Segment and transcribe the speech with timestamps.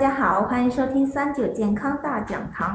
[0.00, 2.74] 大家好，欢迎收听三九健康大讲堂。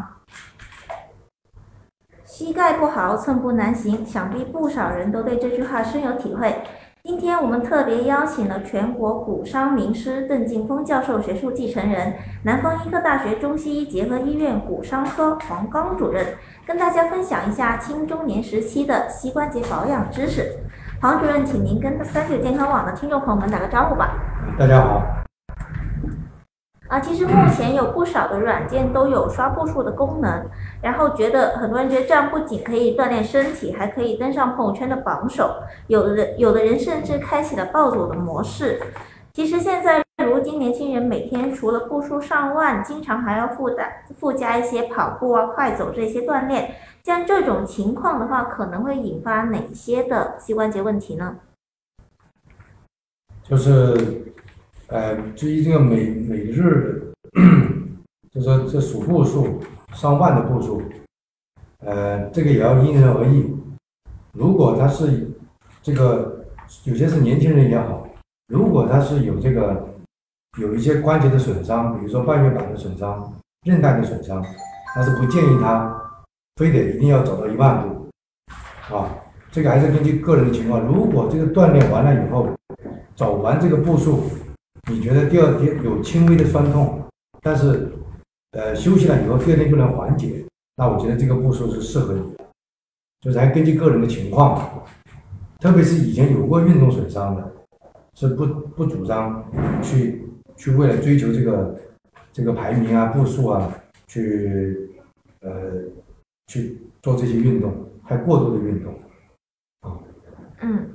[2.24, 6.62] 膝盖不好，寸步难行，想必不少人都对这句话深有体会。
[7.04, 16.24] 今天我们特别邀请了全国骨伤名师邓劲峰教授学术继承人，南方医科大学中西医结合医院骨伤科黄刚主任，
[16.64, 20.60] 跟大家分享一下青中年时期的膝关节保养知识。
[21.02, 24.14] 黄主任，请您跟三九健康网的听众朋友们打个招呼吧。
[24.60, 25.25] 大家好。
[26.88, 30.46] 啊，其实目前有不少的软件都有刷步数的功能，
[30.82, 35.56] 然后觉得很多人觉得这样不仅可以锻炼身体，还可以登上朋友圈的榜首。
[35.88, 38.80] 有的人有的人甚至开启了暴走的模式。
[39.34, 46.76] 其实现在如今年轻人每天除了步数上万，经常还要附带附加一些跑步啊、快走这些锻炼。
[47.04, 51.36] 像这种情况的话，可能会引发哪些的膝关节问题呢？
[53.42, 54.22] 就是。
[54.88, 57.12] 呃，至于这个每每日，
[58.32, 59.60] 就说这数步数
[59.94, 60.80] 上万的步数，
[61.80, 63.52] 呃，这个也要因人而异。
[64.34, 65.32] 如果他是
[65.82, 66.46] 这个
[66.84, 68.08] 有些是年轻人也好，
[68.48, 69.88] 如果他是有这个
[70.60, 73.34] 有一些关节的损伤，比如说半月板的损伤、
[73.66, 74.44] 韧带的损伤，
[74.96, 76.00] 那是不建议他
[76.58, 79.10] 非得一定要走到一万步啊。
[79.50, 80.80] 这个还是根据个人的情况。
[80.82, 82.50] 如果这个锻炼完了以后，
[83.16, 84.26] 走完这个步数。
[84.88, 87.02] 你觉得第二天有轻微的酸痛，
[87.42, 87.92] 但是，
[88.52, 92.46] 呃，休息了以后第二天就能缓解，那我觉得这个步数是适合你的，
[93.22, 94.84] 就是还根据个人的情况，
[95.60, 97.52] 特别是以前有过运动损伤的，
[98.14, 99.44] 是不不主张
[99.82, 100.24] 去
[100.56, 101.76] 去为了追求这个
[102.32, 103.74] 这个排名啊步数啊
[104.06, 104.92] 去
[105.42, 105.82] 呃
[106.46, 108.94] 去做这些运动，还过度的运动。
[109.82, 109.98] 啊。
[110.62, 110.90] 嗯，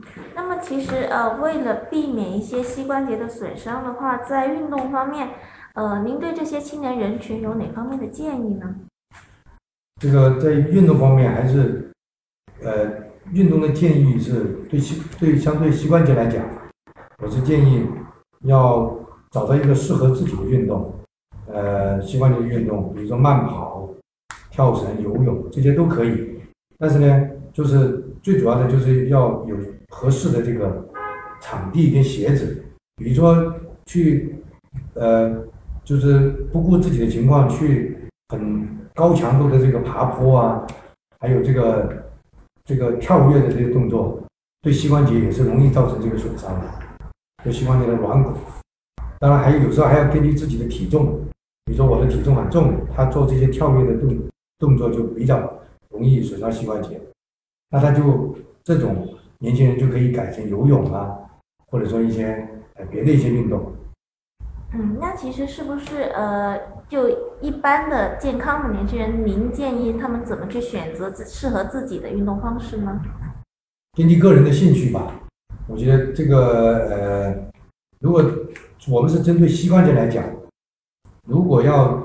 [0.61, 5.31] 其实呃，为了避免一些膝关节的损伤的话，在运动方面，
[5.75, 8.75] 呃，您对这些青年人群有哪方面的建议呢？
[10.01, 11.91] 这个在运动方面还是，
[12.63, 12.91] 呃，
[13.33, 16.45] 运动的建议是对膝对相对膝关节来讲，
[17.23, 17.87] 我是建议
[18.43, 18.95] 要
[19.31, 20.95] 找到一个适合自己的运动，
[21.47, 23.89] 呃，膝关节的运动，比如说慢跑、
[24.51, 26.41] 跳绳、游泳这些都可以，
[26.79, 28.07] 但是呢，就是。
[28.23, 29.57] 最主要的就是要有
[29.91, 30.89] 合适的这个
[31.43, 32.65] 场地跟鞋子，
[32.97, 34.37] 比如说去，
[34.95, 35.45] 呃，
[35.85, 40.67] 就是不顾自己的情况去很高强度的这个爬坡啊，
[41.19, 42.05] 还有这个
[42.65, 44.23] 这个跳跃的这些动作，
[44.63, 46.67] 对膝关节也是容易造成这个损伤的，
[47.43, 48.33] 对膝关节的软骨。
[49.19, 51.21] 当然还有有时候还要根据自己的体重，
[51.67, 54.19] 比如说我的体重很重，他做这些跳跃的动
[54.59, 57.01] 动作就比较容易损伤膝关节。
[57.71, 59.09] 那他就这种
[59.41, 61.17] 年轻人就可以改成游泳啊，
[61.67, 63.73] 或者说一些呃别的一些运动。
[64.73, 67.09] 嗯，那其实是不是呃，就
[67.41, 73.01] 一般的健康的年轻人，您建议他们怎么去选择适合自己的运动方式呢？
[73.97, 75.13] 根据个人的兴趣吧。
[75.67, 77.35] 我觉得这个呃，
[78.01, 78.23] 如果
[78.89, 80.25] 我们是针对膝关节来讲，
[81.27, 82.01] 如果要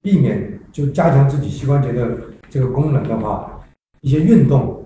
[0.00, 2.18] 避免就加强自己膝关节的
[2.48, 3.60] 这个功能的话，
[4.00, 4.78] 一些运动。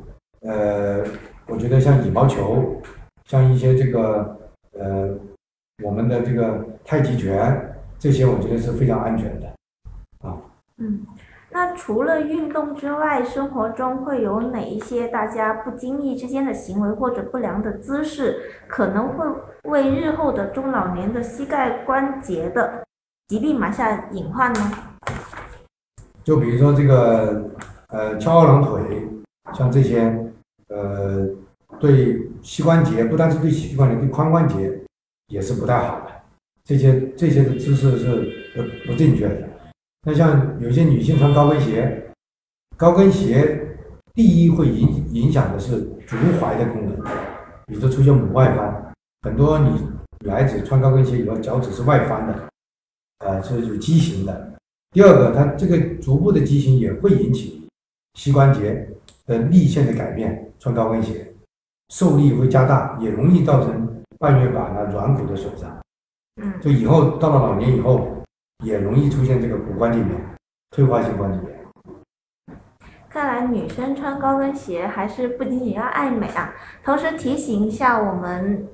[0.43, 1.05] 呃，
[1.49, 2.83] 我觉得像羽毛球，
[3.25, 4.37] 像一些这个
[4.73, 5.17] 呃，
[5.85, 9.47] 我们的这个太极拳，这些我觉得是非常安全的，
[10.27, 10.35] 啊。
[10.79, 11.07] 嗯，
[11.51, 19.25] 那除了运动之外，生活中会有哪一些大家不经意之间的行为或者不良的姿势，可能会
[19.71, 22.85] 为日后的中老年的膝盖关节的
[23.29, 24.73] 疾病埋下隐患呢？
[26.25, 27.49] 就比如说这个
[27.87, 29.09] 呃，翘二郎腿，
[29.55, 30.26] 像这些。
[30.69, 31.29] 呃，
[31.79, 34.81] 对膝关节，不单是对膝关节，对髋关节
[35.29, 36.11] 也是不太好的。
[36.65, 39.49] 这些这些的姿势是不不正确的。
[40.05, 42.11] 那像有些女性穿高跟鞋，
[42.77, 43.77] 高跟鞋
[44.15, 46.97] 第一会影影响的是足踝的功能，
[47.67, 49.71] 比如说出现拇外翻，很多女
[50.25, 52.49] 女孩子穿高跟鞋以后脚趾是外翻的，
[53.19, 54.53] 呃，是有畸形的。
[54.91, 57.69] 第二个，它这个足部的畸形也会引起
[58.15, 58.89] 膝关节。
[59.27, 61.33] 的力线的改变，穿高跟鞋
[61.89, 65.71] 受力会加大，也容易造成半月板啊软骨的损伤。
[66.43, 68.09] 嗯，就以后到了老年以后，
[68.65, 70.37] 也容易出现这个骨关节炎、
[70.71, 71.57] 退化性关节炎。
[73.09, 76.53] 看来女生穿高跟鞋还是不仅仅要爱美啊，
[76.85, 78.69] 同时提醒一下我们。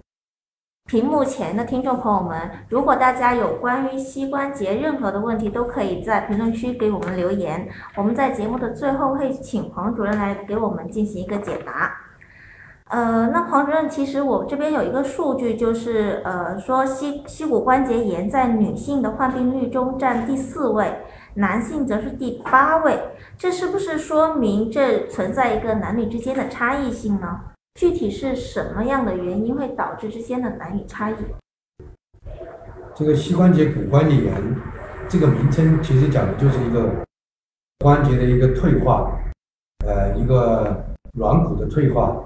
[0.93, 7.67] 屏幕前的听众朋友们，如果大家有关于膝关节任何的问题，都可以在评论区给我们留言。
[7.97, 11.97] 我们在节目的最后会请黄主任来给我们进行一个解答。
[12.91, 20.95] 呃，那黄主任，其实我这边有一个数据，就是呃，说膝膝骨关节炎在女性的患病率中占第四位，
[21.33, 23.01] 男性则是第八位。
[23.39, 27.41] 这是不是说明这存在一个男女之间的差异性呢？
[27.75, 31.15] 具体是什么样的原因会导致之间的男女差异？
[32.95, 34.35] 这个膝关节骨关节炎
[35.09, 36.91] 这个名称，其实讲的就是一个
[37.79, 39.11] 关节的一个退化，
[39.87, 40.85] 呃，一个
[41.15, 42.23] 软骨的退化。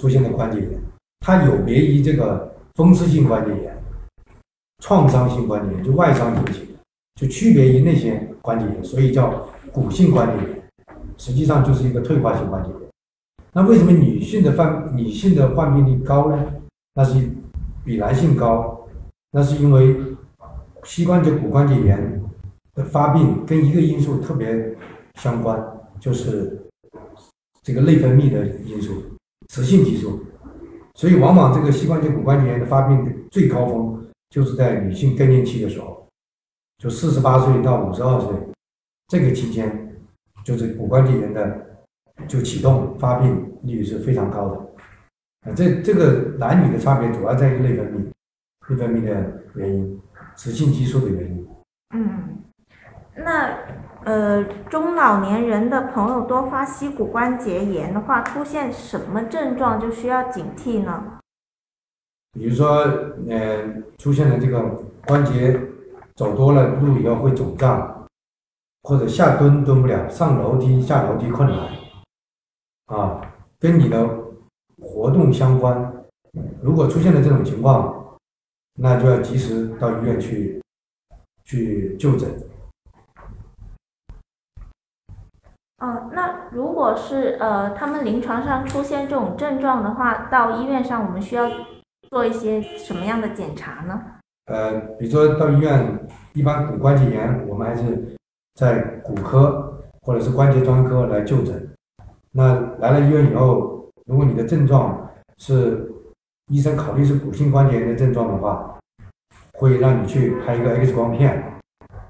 [0.00, 0.80] 出现的关节炎，
[1.18, 3.76] 它有别于这个风湿性关节炎、
[4.78, 6.72] 创伤性关节炎，就外伤引起的，
[7.16, 10.62] 就区别于那些关节炎，所以叫骨性关节炎，
[11.18, 12.79] 实际上就是一个退化性关节炎。
[13.52, 16.54] 那为什么女性的患女性的患病率高呢？
[16.94, 17.28] 那是
[17.84, 18.88] 比男性高，
[19.32, 19.96] 那是因为
[20.84, 22.22] 膝关节骨关节炎
[22.74, 24.76] 的发病跟一个因素特别
[25.14, 25.60] 相关，
[25.98, 26.66] 就是
[27.62, 29.02] 这个内分泌的因素。
[29.48, 30.20] 雌性激素，
[30.94, 36.06] 所以往往这个膝关节骨关节炎的发病的最高峰就是在女性更年期的时候，
[36.78, 38.30] 就四十八岁到五十二岁
[39.08, 39.96] 这个期间，
[40.44, 41.69] 就是骨关节炎的
[42.26, 44.56] 就启动发病率是非常高的。
[45.50, 48.10] 啊，这这个男女的差别主要在于内分泌，
[48.68, 50.00] 内分泌的原因，
[50.36, 51.48] 雌性激素的原因。
[51.94, 52.38] 嗯，
[53.16, 53.56] 那。
[54.02, 61.18] 呃，中老年人的朋友多发膝骨关节炎的话，出现什么症状就需要警惕呢？
[62.32, 62.78] 比如说，
[63.28, 63.62] 呃，
[63.98, 64.62] 出现了这个
[65.06, 65.60] 关节
[66.16, 68.06] 走多了路以后会肿胀，
[68.84, 71.58] 或者下蹲蹲不了，上楼梯下楼梯困难，
[72.90, 73.22] 啊，
[73.60, 74.04] 跟你的
[74.82, 75.92] 活动相关。
[76.60, 78.18] 如果出现了这种情况，
[78.74, 80.60] 那就要及时到医院去
[81.44, 82.28] 去就诊。
[85.78, 91.48] 哦，那如果是呃，他们临床上出现这种症状的话，到医院上我们需要
[92.10, 94.02] 做一些什么样的检查呢？
[94.46, 98.16] 呃，比如说到医院，一般骨关节炎，我们还是
[98.56, 101.69] 在骨科或者是关节专科来就诊。
[102.32, 105.90] 那来了医院以后，如果你的症状是
[106.46, 108.78] 医生考虑是骨性关节炎的症状的话，
[109.54, 111.42] 会让你去拍一个 X 光片，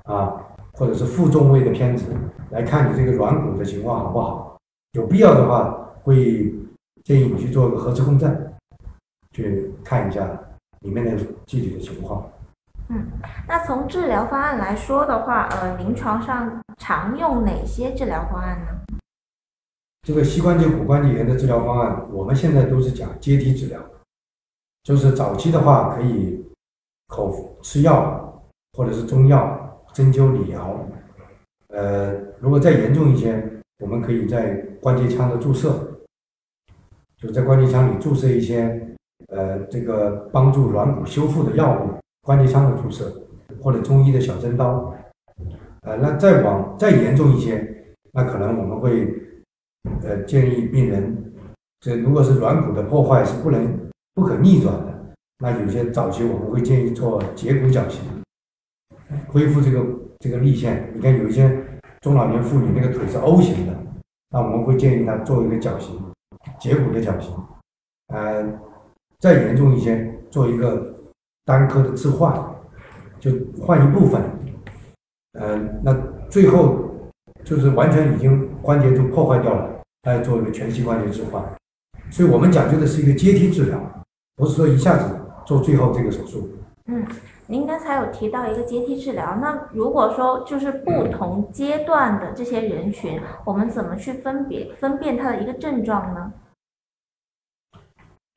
[0.04, 0.34] 啊，
[0.74, 2.06] 或者是负重位的片子。
[2.50, 4.58] 来看你这个软骨的情况好不好？
[4.92, 5.72] 有必要的话，
[6.02, 6.52] 会
[7.04, 8.52] 建议你去做个核磁共振，
[9.30, 10.28] 去看一下
[10.80, 11.12] 里面的
[11.46, 12.28] 具体的情况。
[12.88, 13.06] 嗯，
[13.46, 18.79] 那从治疗方案来说的话，呃，临床上常用哪些治疗方案呢？
[20.02, 23.78] 这个膝关节骨关节炎的治疗方案，我们现在都是讲阶梯治疗，
[24.82, 26.42] 就是早期的话可以
[27.08, 28.42] 口服吃药，
[28.72, 30.74] 或者是中药、针灸、理疗。
[31.68, 33.46] 呃，如果再严重一些，
[33.80, 36.00] 我们可以在关节腔的注射，
[37.18, 38.96] 就在关节腔里注射一些
[39.28, 41.90] 呃这个帮助软骨修复的药物，
[42.22, 43.12] 关节腔的注射
[43.62, 44.94] 或者中医的小针刀。
[45.82, 49.06] 呃，那再往再严重一些，那可能我们会
[50.02, 51.32] 呃建议病人，
[51.80, 53.78] 这如果是软骨的破坏是不能
[54.14, 58.02] 不可逆转的，那有些早期我们会建议做截骨矫形，
[59.28, 59.84] 恢复这个。
[60.22, 61.50] 这个立线，你看有一些
[62.02, 63.74] 中老年妇女那个腿是 O 型的，
[64.28, 65.98] 那我们会建议她做一个矫形，
[66.58, 67.34] 截骨的矫形。
[68.08, 68.46] 呃，
[69.18, 70.94] 再严重一些，做一个
[71.46, 72.38] 单颗的置换，
[73.18, 73.30] 就
[73.62, 74.22] 换一部分。
[75.38, 75.94] 呃，那
[76.28, 76.76] 最后
[77.42, 81.42] 就是完全已经关节就破坏掉了，来做一个全膝关节置换。
[82.10, 83.80] 所以我们讲究的是一个阶梯治疗，
[84.36, 86.48] 不是说一下子做最后这个手术。
[86.86, 87.06] 嗯。
[87.46, 96.32] 您刚才有提到一个阶梯治疗，那如果说就是不同阶段的这些人群，我们怎么去分别分辨他的一个症状呢？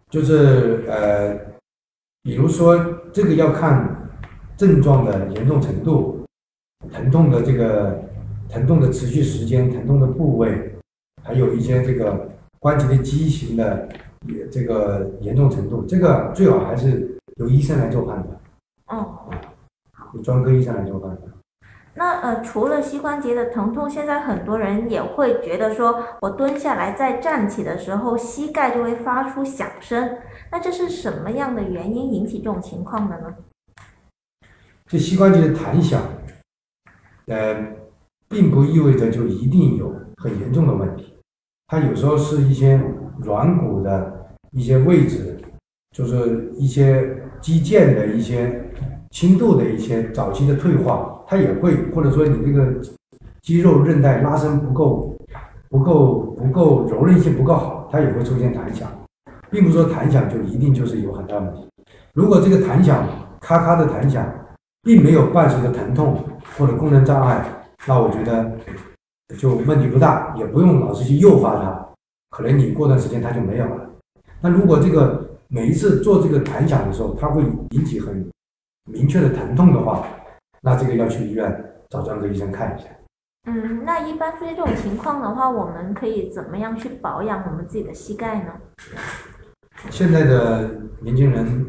[0.10, 1.38] 就是呃，
[2.24, 2.76] 比如说
[3.14, 4.10] 这个要看
[4.58, 6.26] 症状的严重程度、
[6.92, 8.04] 疼痛的这个
[8.54, 10.76] 疼痛的持续时间、疼痛的部位，
[11.24, 12.30] 还有一些这个
[12.60, 13.90] 关节的畸形的
[14.52, 18.40] 这个严重程度，这个最好还是由医生来做判断。
[18.90, 19.18] 哦，
[19.92, 21.34] 好，专科医生来做判断。
[21.96, 30.18] 那呃，除了膝关节的疼痛，现在很多人也会觉得说，我蹲下来再站起的时候，膝盖就会发出响声。
[30.52, 33.34] 那这是什么样的原因引起这种情况的呢？
[34.86, 36.02] 这膝关节的弹响，
[37.26, 37.56] 呃，
[38.34, 41.14] 并不意味着就一定有很严重的问题。
[41.68, 42.82] 它有时候是一些
[43.20, 45.38] 软骨的一些位置，
[45.96, 47.22] 就是一些。
[47.44, 48.72] 肌腱的一些
[49.12, 52.80] 轻度的一些早期的退化，它也会，或者说你这个
[53.42, 55.14] 肌肉韧带拉伸不够、
[55.70, 58.90] 不够、不够柔韧性不够好，它也会出现弹响。
[59.52, 61.68] 并不是说弹响就一定就是有很大问题。
[62.14, 63.06] 如果这个弹响
[63.42, 64.26] 咔咔的弹响，
[64.84, 66.18] 并没有伴随着疼痛
[66.58, 67.46] 或者功能障碍，
[67.86, 68.52] 那我觉得
[69.38, 71.88] 就问题不大，也不用老是去诱发它，
[72.30, 73.90] 可能你过段时间它就没有了。
[74.42, 78.30] 那如果这个每一次做这个弹响的时候，它会引起很
[78.92, 80.06] 明确的疼痛的话，
[80.62, 82.88] 那这个要去医院找专科医生看一下。
[83.46, 88.54] 嗯，那一般出现这种情况的话，我们可以怎么样去保养我们自己的膝盖呢？
[89.90, 90.70] 现在的
[91.02, 91.68] 年轻人，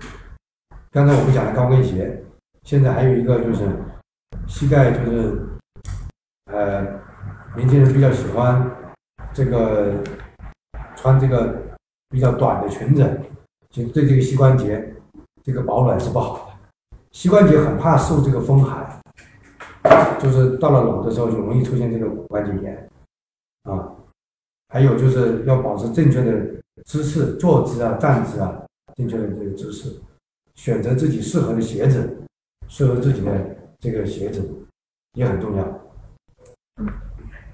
[0.92, 2.24] 刚才我们讲的高跟鞋，
[2.62, 3.68] 现在还有一个就是
[4.46, 5.46] 膝盖就是，
[6.52, 6.82] 呃，
[7.56, 8.70] 年轻人比较喜欢
[9.32, 9.94] 这个
[10.96, 11.62] 穿这个
[12.10, 13.20] 比较短的裙子，
[13.70, 14.94] 就对这个膝关节
[15.42, 16.54] 这个保暖是不好的。
[17.12, 19.00] 膝关节很怕受这个风寒，
[20.18, 22.90] 就是到了冷的时候就容易出现这个骨关节炎
[23.62, 23.90] 啊。
[24.68, 26.32] 还有就是要保持正确的
[26.84, 28.60] 姿势，坐姿啊、站姿啊，
[28.96, 29.88] 正确的这个姿势，
[30.56, 32.22] 选择自己适合的鞋子，
[32.68, 34.44] 适合自己的这个鞋子
[35.12, 35.83] 也很重要。
[36.80, 36.88] 嗯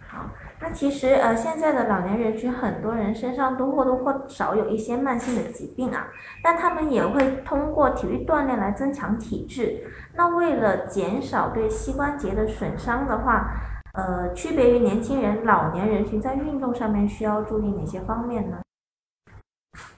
[0.09, 0.29] 好，
[0.61, 6.09] 那其实呃，现在的老年人群，很多人身上都或多或少有一些慢性的疾病啊，
[6.43, 9.85] 但他们也会通过体育锻炼来增强体质。
[10.17, 13.53] 那为了减少对膝关节的损伤的话，
[13.93, 18.59] 呃，区别于年轻人、老年人群在运动上面需要注意哪些方面呢？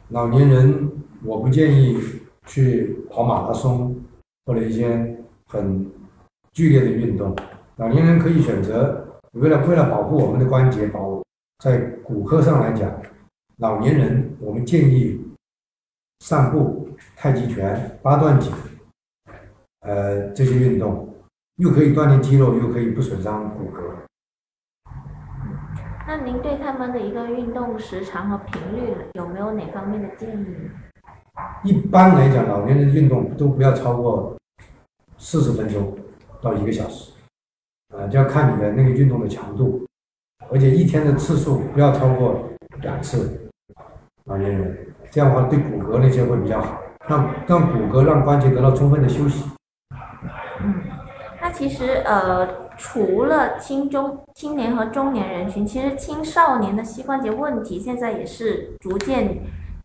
[0.08, 0.90] 老年人
[1.24, 1.98] 我不建议
[2.44, 3.96] 去跑马拉松
[4.44, 5.90] 或者一些很
[6.52, 7.34] 剧烈的运动。
[7.76, 9.01] 老年人可以选择，
[9.32, 11.22] 为了为了保护我们的关节，保
[11.58, 12.90] 在骨科上来讲，
[13.56, 15.18] 老年人我们建议
[16.20, 18.52] 散步、太极拳、八段锦，
[19.80, 21.14] 呃这些运动，
[21.56, 23.80] 又可以锻炼肌肉，又可以不损伤骨骼。
[26.06, 30.46] 那您对他们的一个运动时长和频率有没有哪方面的建议？
[31.64, 34.36] 一般来讲，老年人运动都不要超过
[35.16, 35.96] 四十分钟
[36.42, 37.11] 到一个小时，
[37.96, 39.86] 啊，就要看你的那个运动的强度，
[40.50, 42.48] 而且一天的次数不要超过
[42.80, 43.38] 两次。
[44.24, 49.44] 老年人这样的话对骨骼那些会比较好，让让骨骼让关节得到充分的休息。
[50.60, 50.74] 嗯，
[51.40, 59.38] 那其实呃，除了青中青年和中年人群，其实青少年的膝关节问题现在也是逐渐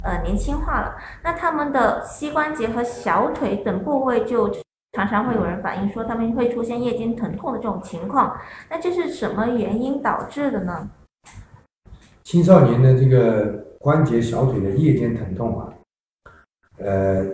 [0.03, 0.95] 呃年轻化了。
[1.23, 4.49] 那他们的膝关节和小腿等部位就
[4.97, 8.35] 常常会有人反映说他们会出现夜间疼痛的这种情况。
[8.67, 10.89] 那这是什么原因导致的呢？
[12.23, 15.71] 青少年的这个关节、小腿的夜间疼痛啊，
[16.79, 17.27] 呃，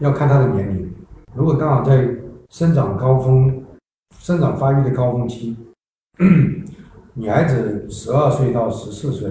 [0.00, 0.92] 要看他的年龄。
[1.32, 2.08] 如果刚好在
[2.50, 3.64] 生长高峰、
[4.18, 5.56] 生长发育的高峰期，
[7.14, 9.30] 女孩子十二岁到十四岁，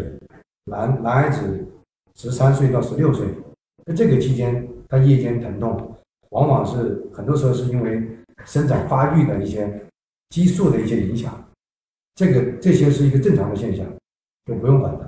[0.63, 1.67] 男男孩子
[2.15, 3.27] 十三岁到十六岁，
[3.85, 5.96] 在这个期间，他夜间疼痛，
[6.29, 8.07] 往往是很多时候是因为
[8.45, 9.85] 生长发育的一些
[10.29, 11.33] 激素的一些影响，
[12.15, 13.85] 这个这些是一个正常的现象。
[14.47, 15.05] 就不用管它。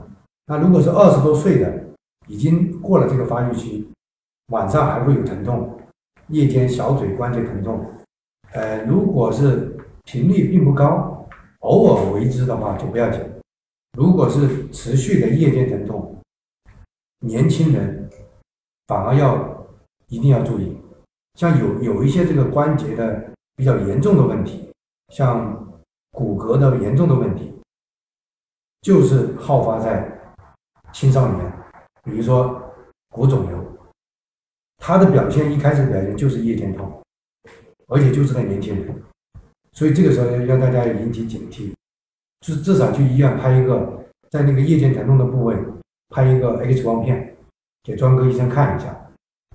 [0.48, 1.82] 那如果是二十多岁的，
[2.28, 3.90] 已经过了这个发育期，
[4.48, 5.80] 晚上还会有疼痛，
[6.28, 7.86] 夜间小腿关节疼痛，
[8.52, 11.26] 呃，如果是频率并不高，
[11.60, 13.22] 偶尔为之的话就不要紧。
[13.98, 16.18] 如果是持续的夜间疼痛，
[17.20, 18.10] 年轻人
[18.88, 19.66] 反而要
[20.10, 20.76] 一定要注意，
[21.40, 24.70] 像有有一些这个关节的比较严重的问题，
[25.08, 25.82] 像
[26.12, 27.58] 骨骼的严重的问题。
[28.82, 30.20] 就是好发在
[30.92, 31.54] 青少年，
[32.04, 32.62] 比如说
[33.14, 33.58] 骨肿瘤，
[34.80, 37.02] 它的表现一开始表现就是夜间痛，
[37.88, 39.02] 而且就是在年轻人，
[39.72, 41.74] 所以这个时候要让大家引起警惕，
[42.42, 45.56] 就是至少去医院拍一个在那个夜间疼痛的部位
[46.10, 47.34] 拍一个 X 光片，
[47.84, 49.10] 给专科医生看一下，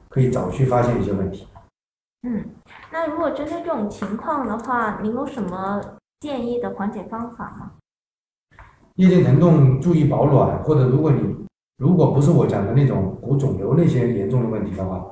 [0.08, 1.46] 可以早去发现一些问题。
[2.26, 2.42] 嗯，
[2.90, 5.78] 那如果针对这种情况的话，您有什么
[6.20, 7.72] 建议的缓解方法吗？
[8.94, 11.36] 夜间疼痛注意保暖，或者如果你
[11.76, 15.04] 如果不是我讲的那种骨肿瘤那些严重的问题的话，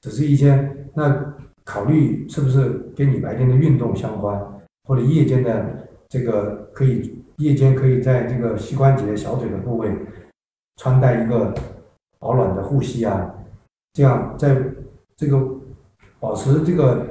[0.00, 4.40] 只是一些那考虑是不是跟你白天的运动相关，
[4.84, 9.92] 或者夜间的这个可以夜间可以在这个膝关节、小腿的部位
[10.76, 11.52] 穿戴一个
[12.20, 13.34] 保暖的护膝啊，
[13.94, 14.56] 这样在
[15.16, 15.38] 这个
[16.22, 17.04] 保持这个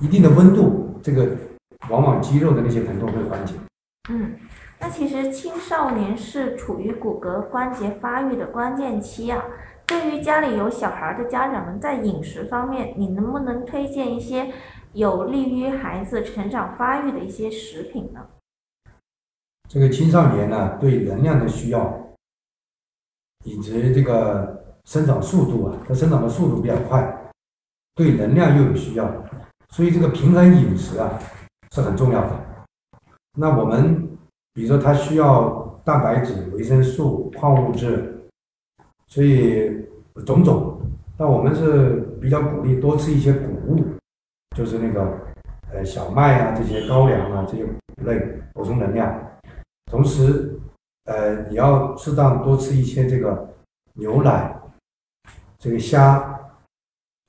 [0.00, 1.28] 一定的温度，这个
[1.88, 3.54] 往往肌肉的那些疼痛会缓解。
[4.10, 4.34] 嗯，
[4.80, 9.40] 那其实青少年是处于骨骼关节发育的关键期啊。
[9.86, 14.52] 对于家里有小孩的家长们，在饮食方面，你能不能推荐一些
[14.92, 18.26] 有利于孩子成长发育的一些食品呢？
[19.68, 21.96] 这个青少年呢，对能量的需要，
[23.44, 27.21] 以及这个生长速度啊，它生长的速度比较快，
[27.94, 29.10] 对能量又有需要，
[29.68, 31.18] 所以这个平衡饮食啊
[31.72, 32.30] 是很重要的。
[33.36, 34.08] 那我们
[34.54, 38.28] 比如说它需要蛋白质、维生素、矿物质，
[39.06, 39.86] 所以
[40.26, 40.80] 种种。
[41.18, 43.84] 那我们是比较鼓励多吃一些谷物，
[44.56, 45.18] 就是那个
[45.72, 47.72] 呃小麦啊这些高粱啊这些谷
[48.04, 48.18] 类
[48.54, 49.14] 补充能量，
[49.86, 50.58] 同时
[51.04, 53.54] 呃你要适当多吃一些这个
[53.94, 54.58] 牛奶。
[55.58, 56.40] 这个虾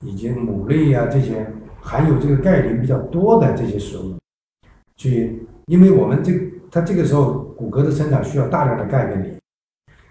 [0.00, 1.46] 以及牡蛎啊，这些
[1.80, 4.16] 含有这个钙磷比较多的这些食物，
[4.96, 6.32] 去，因为我们这
[6.70, 9.38] 它这个时候骨骼的生长需要大量的钙跟磷，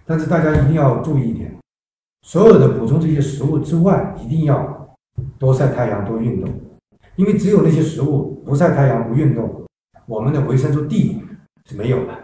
[0.06, 1.56] 但是大家一定要注意一点，
[2.22, 4.96] 所有的补充这些食物之外，一定要
[5.38, 6.50] 多晒太阳、多运动，
[7.16, 9.64] 因为只有那些食物不晒太阳、不运动，
[10.06, 11.22] 我们的维生素 D
[11.66, 12.18] 是没有的，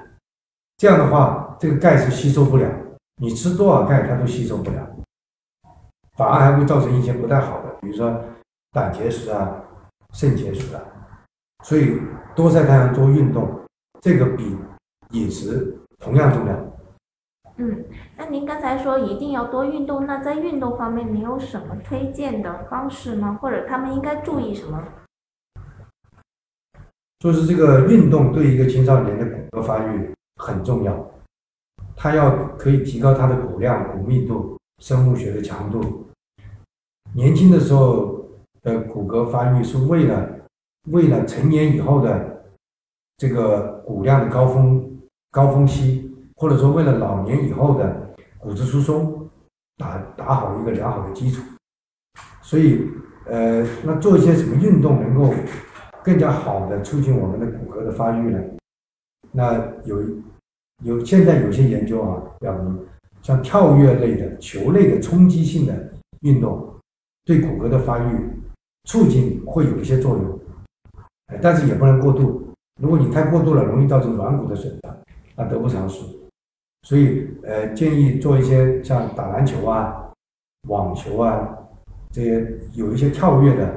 [0.77, 2.69] 这样的话，这个钙是吸收不了，
[3.17, 4.89] 你吃多少钙它都吸收不了。
[6.19, 8.13] 反而还会造成一些不太好的，比如说
[8.73, 9.63] 胆结石啊、
[10.11, 10.81] 肾结石啊。
[11.63, 11.97] 所以
[12.35, 13.49] 多晒太阳、多运动，
[14.01, 14.57] 这个比
[15.11, 16.53] 饮食同样重要。
[17.55, 17.85] 嗯，
[18.17, 23.39] 那您刚才说一定要多运动，那在运动方面，您有什么推荐的方式吗？
[23.41, 24.83] 或者他们应该注意什么？
[27.19, 31.11] 就是这个运动对一个青少年的骨骼发育很重要，
[31.95, 36.08] 它要可以提高它的骨量、骨密度、生物学的强度。
[37.13, 38.23] 年轻的时候
[38.61, 40.29] 的骨骼发育是为了
[40.87, 42.43] 为了成年以后的
[43.17, 44.99] 这个骨量的高峰
[45.31, 49.29] 高峰期，或者说为了老年以后的骨质疏松
[49.77, 51.41] 打打好一个良好的基础。
[52.41, 52.87] 所以，
[53.25, 55.33] 呃，那做一些什么运动能够
[56.03, 58.39] 更加好的促进我们的骨骼的发育呢？
[59.31, 60.03] 那有
[60.83, 62.79] 有现在有些研究啊，表明
[63.21, 66.67] 像跳跃类的、球类的冲击性的运动。
[67.25, 68.29] 对骨骼的发育
[68.85, 70.39] 促进会有一些作用，
[71.41, 72.47] 但是也不能过度。
[72.81, 74.97] 如果你太过度了，容易造成软骨的损伤，
[75.35, 76.03] 那得不偿失。
[76.83, 80.11] 所以，呃，建议做一些像打篮球啊、
[80.70, 81.57] 网球啊
[82.11, 83.70] 这些有一些跳跃的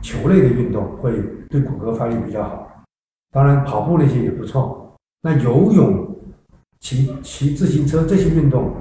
[0.00, 1.12] 球类的运动，会
[1.50, 2.82] 对骨骼发育比较好。
[3.30, 4.96] 当然，跑步那些也不错。
[5.20, 6.16] 那游泳、
[6.80, 8.72] 骑骑自行车这些运动，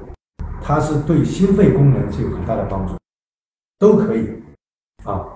[0.62, 2.94] 它是对心肺功能是有很大的帮助。
[3.78, 4.44] 都可以，
[5.04, 5.32] 啊。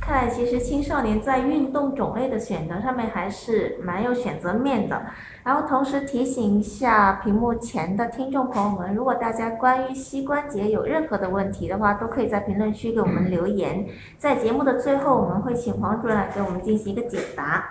[0.00, 5.02] 看来其实青少年在运动种类的选择上面还是蛮有选择面的。
[5.44, 13.86] 然后同时提醒一下屏幕前的听众朋友们，如果大家关于膝关节有任何的问题的话，都可以在评论区给我们留言。
[14.18, 17.70] 在节目的最后，我们会请黄主任来给我们进行一个解答。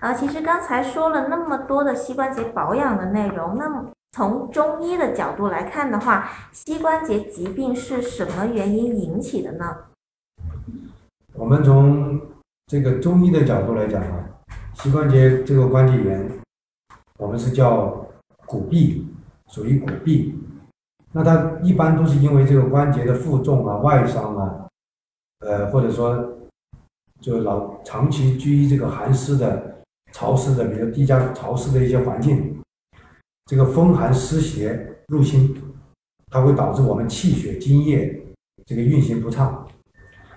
[0.00, 3.84] 啊，其实刚才说了那么多的膝关节保养的内容，那么。
[4.12, 9.74] 从中医的角度来看的话，膝关节疾病是什么原因引起的呢？
[11.32, 12.20] 我们从
[12.66, 14.28] 这个中医的角度来讲啊，
[14.74, 16.30] 膝关节这个关节炎，
[17.16, 18.06] 我们是叫
[18.44, 19.02] 骨痹，
[19.48, 20.34] 属于骨痹。
[21.12, 24.68] 那它一般都是因为这个关节的负重啊、外伤啊，
[25.40, 26.36] 呃，或者说
[27.18, 32.61] 就老长期居于这个寒湿的、潮湿的，比如低加潮湿的一些环境。
[33.46, 35.54] 这个风寒湿邪入侵，
[36.30, 38.24] 它会导致我们气血津液
[38.64, 39.66] 这个运行不畅，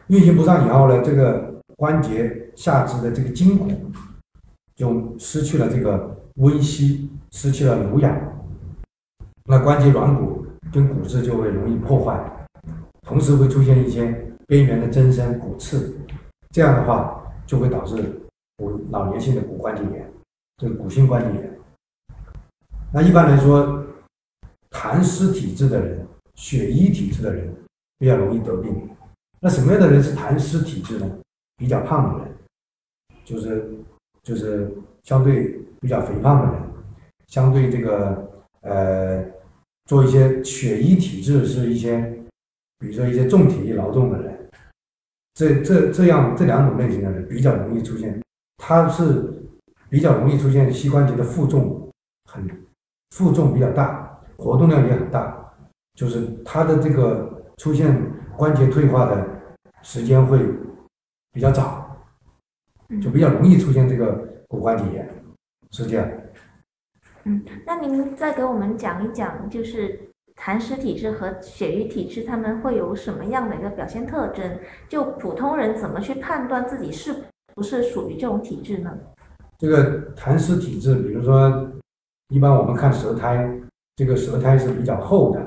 [0.08, 3.70] 运行不畅以后呢，这个关节下肢的这个筋骨
[4.76, 8.18] 就失去了这个温煦，失去了濡养，
[9.46, 12.20] 那关节软骨跟骨质就会容易破坏，
[13.04, 15.96] 同时会出现一些边缘的增生、骨刺，
[16.50, 17.96] 这样的话就会导致
[18.58, 20.12] 骨老年性的骨关节炎，
[20.58, 21.55] 这个骨性关节炎。
[22.95, 23.86] 那一般来说，
[24.71, 27.53] 痰湿体质的人、血瘀体质的人
[27.97, 28.89] 比较容易得病。
[29.41, 31.17] 那什么样的人是痰湿体质呢？
[31.58, 32.34] 比较胖的人，
[33.25, 33.69] 就是
[34.23, 36.63] 就是相对比较肥胖的人，
[37.27, 38.31] 相对这个
[38.62, 39.25] 呃
[39.88, 41.99] 做一些血瘀体质是一些，
[42.79, 44.49] 比如说一些重体力劳动的人，
[45.34, 48.23] 这这这样这两种类型的人比较容易出现，
[48.55, 49.34] 他是
[49.89, 51.91] 比较容易出现膝关节的负重
[52.31, 52.64] 很。
[53.15, 55.34] 负重比较大，活动量也很大，
[55.93, 57.97] 就是他的这个出现
[58.36, 59.25] 关节退化的
[59.82, 60.38] 时间会
[61.32, 61.95] 比较早，
[63.01, 65.10] 就比较容易出现这个骨关节炎，
[65.71, 66.06] 是这样。
[67.23, 69.97] 嗯，那您再给我们讲一讲，就是
[70.36, 74.60] 痰湿体质和血瘀体质，他们会有什么样的一个表现特征？
[74.89, 77.15] 就普通人怎么去判断自己是
[77.54, 78.91] 不是属于这种体质呢？
[79.58, 81.71] 这个痰湿体质，比如说。
[82.36, 83.50] 一般我们看舌苔，
[83.95, 85.39] 这个舌苔是比较厚的，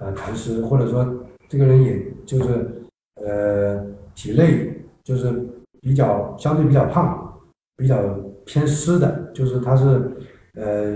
[0.00, 1.02] 呃痰湿，或者说
[1.48, 2.82] 这个人也就是
[3.14, 3.82] 呃
[4.14, 4.70] 体内
[5.02, 5.32] 就是
[5.80, 7.40] 比较相对比较胖，
[7.78, 7.96] 比较
[8.44, 10.12] 偏湿的，就是他是
[10.56, 10.92] 呃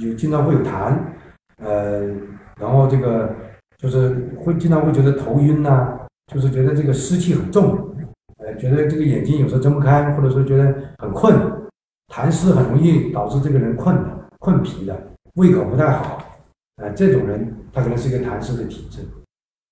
[0.00, 0.98] 有经常会有痰，
[1.58, 2.06] 呃，
[2.58, 3.30] 然后这个
[3.76, 5.94] 就是会经常会觉得头晕呐、
[6.32, 7.94] 就是觉得这个湿气很重，
[8.38, 11.36] 呃，觉得这个眼睛有时候睁不开，或者说觉得很困，
[12.10, 16.24] 痰湿很容易导致这个人困的、困脾的，胃口不太好，
[16.76, 19.00] 呃，这种人他可能是一个痰湿的体质。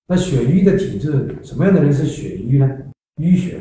[0.07, 2.69] 那血瘀的体质，什么样的人是血瘀呢？
[3.21, 3.59] 淤血，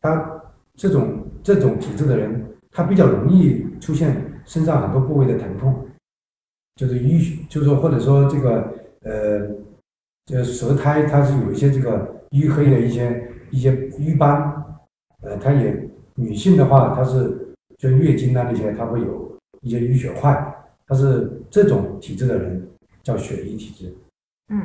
[0.00, 0.42] 他
[0.74, 5.86] 这种这种体质的人，他比较容易出现身上很多部位的疼痛，
[6.76, 9.48] 就是淤血，就是说或者说这个呃，
[10.24, 14.64] 这舌苔它是有一些这个淤黑的一些一些瘀斑，
[15.22, 19.25] 呃，它也女性的话，她是就月经啊那些，她会有
[19.66, 20.30] 一些淤血块，
[20.86, 22.68] 它是这种体质的人
[23.02, 23.92] 叫血瘀体质。
[24.48, 24.64] 嗯，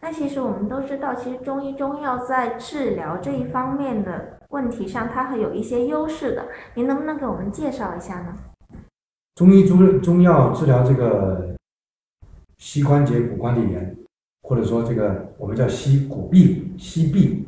[0.00, 6.48] 那其实我们都知道，其实中医中药在治疗这一方面的问题上，它还有一些优势的。
[6.74, 8.34] 您能不能给我们介绍一下呢？
[9.36, 11.54] 中医中中药治疗这个
[12.58, 13.96] 膝关节骨关节炎，
[14.42, 17.44] 或者说这个我们叫膝骨痹、膝痹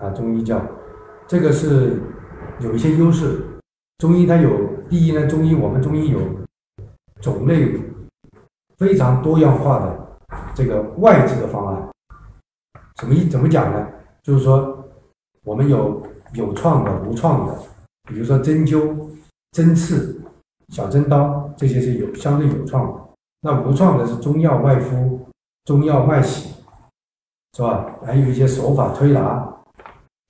[0.00, 0.64] 啊，中医叫
[1.26, 2.00] 这个是
[2.60, 3.44] 有一些优势。
[3.98, 4.50] 中医它有
[4.90, 6.20] 第一呢，中医我们中医有
[7.22, 7.80] 种类
[8.76, 10.06] 非常多样化的
[10.54, 11.88] 这个外治的方案。
[13.00, 13.86] 什么意怎么讲呢？
[14.20, 14.84] 就是说
[15.44, 16.02] 我们有
[16.34, 17.56] 有创的、无创的，
[18.08, 19.08] 比如说针灸、
[19.52, 20.20] 针刺。
[20.70, 23.00] 小针刀这些是有相对有创的，
[23.40, 25.26] 那无创的是中药外敷、
[25.64, 26.54] 中药外洗，
[27.56, 27.90] 是吧？
[28.06, 29.52] 还有一些手法推拿，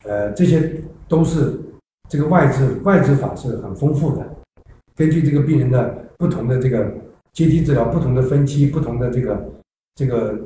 [0.06, 1.60] 呃，这些都是
[2.08, 4.26] 这个外治外治法是很丰富的。
[5.00, 6.92] 根据这个病人的不同的这个
[7.32, 9.50] 阶梯治疗、不同的分期、不同的这个
[9.94, 10.38] 这个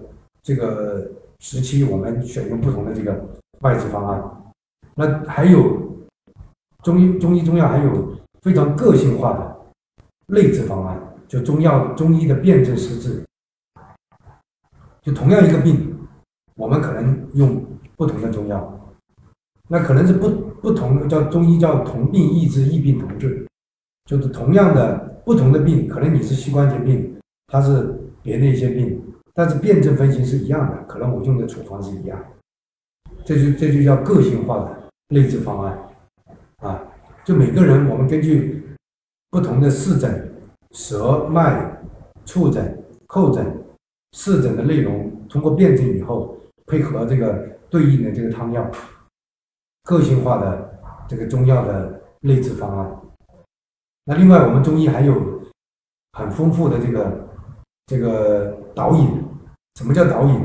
[0.45, 3.21] 这个时期，我们选用不同的这个
[3.63, 4.23] 外治方案。
[4.95, 6.07] 那还有
[6.85, 9.57] 中医中医中药还有非常个性化的。
[10.29, 13.25] 内治方案就中药中医的辨证施治，
[15.03, 15.99] 就同样一个病，
[16.55, 17.61] 我们可能用
[17.97, 18.95] 不同的中药，
[19.69, 20.31] 那可能是不
[20.63, 23.44] 不同的叫中医叫同病异治，异病同治，
[24.05, 27.17] 就是同样的不同的病，可能你是膝关节病，
[27.49, 29.03] 他是别的一些病，
[29.35, 32.19] 但是辨证分析是一样的，可能我用的处方是一样，
[33.25, 35.79] 这就这就叫个性化的内治方案
[36.59, 36.83] 啊，
[37.25, 38.63] 就每个人我们根据。
[39.31, 40.33] 不同的四诊、
[40.71, 41.77] 舌脉、
[42.25, 43.45] 触诊、叩诊、
[44.13, 48.65] 四诊的内容，通过辩证以后，配合这个对应的这个汤药，
[49.83, 53.01] 个性化的这个中药的内治方案。
[54.05, 55.43] 那另外，我们中医还有
[56.13, 57.29] 很丰富的这个
[57.87, 59.23] 这个导引。
[59.77, 60.41] 什么叫导引？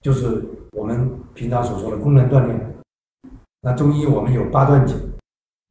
[0.00, 2.74] 就是我们平常所说的功能锻炼。
[3.62, 4.96] 那中医我们有八段锦，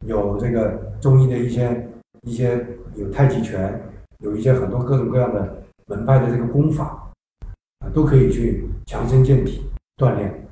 [0.05, 0.69] 有这个
[0.99, 1.89] 中医的一些。
[2.21, 3.79] 一些有太极拳，
[4.17, 7.07] 有一些很多各种各样的门派的这个功法，
[7.81, 10.47] 啊，都可以去强身健体锻炼。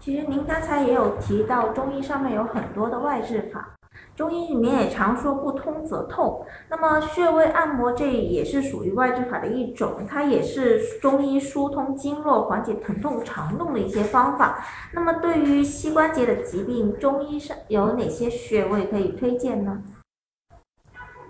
[0.00, 3.76] 其实您刚才也有提到，中医上面有很多的外治法，
[4.18, 6.44] 中医里面也常说不通则痛。
[6.68, 14.58] 那么穴位按摩这也是属于外治法的一种，它也是中医疏通经络、缓解疼痛肠动的一些方法。
[14.92, 19.80] 那么对于膝关节的疾病，中医上有哪些穴位可以推荐呢？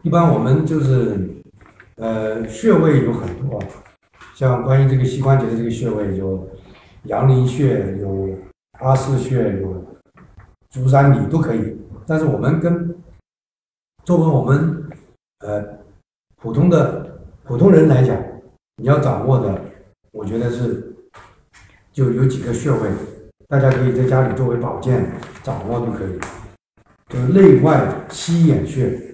[0.01, 1.42] 一般我们就是，
[1.96, 3.62] 呃，穴位有很多，
[4.35, 6.48] 像关于这个膝关节的这个穴位，有
[7.03, 8.31] 阳陵穴，有
[8.81, 9.85] 阿是穴，有
[10.70, 11.78] 足三里都可以。
[12.09, 12.97] 但是我们跟
[14.05, 14.83] 作为我们
[15.40, 15.62] 呃
[16.37, 18.16] 普通的普通人来讲，
[18.77, 19.61] 你要掌握的，
[20.11, 20.97] 我觉得是
[21.92, 22.90] 就有几个穴位，
[23.47, 26.18] 大家可以在家里作为保健掌握就可以，
[27.09, 29.05] 就是内外膝眼穴。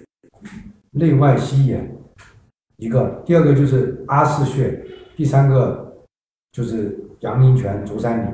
[0.97, 1.93] 内外膝眼，
[2.77, 4.81] 一个，第二个就是阿是穴，
[5.17, 5.93] 第三个
[6.53, 8.33] 就是阳陵泉、足三里。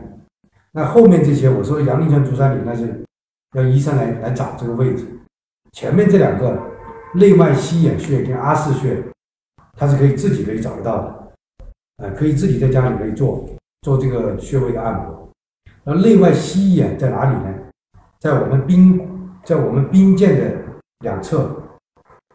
[0.72, 3.01] 那后面这些我说的阳陵泉、足三里，那是
[3.54, 5.06] 要医生来来找这个位置。
[5.72, 6.60] 前面这两个
[7.16, 9.04] 内外膝眼穴跟阿是穴，
[9.78, 11.32] 它是可以自己可以找得到的，
[11.98, 13.50] 呃，可以自己在家里可以做
[13.82, 15.30] 做这个穴位的按摩。
[15.84, 17.56] 那内外膝眼在哪里呢？
[18.20, 19.02] 在我们髌，
[19.44, 20.58] 在我们髌腱的
[21.00, 21.58] 两侧。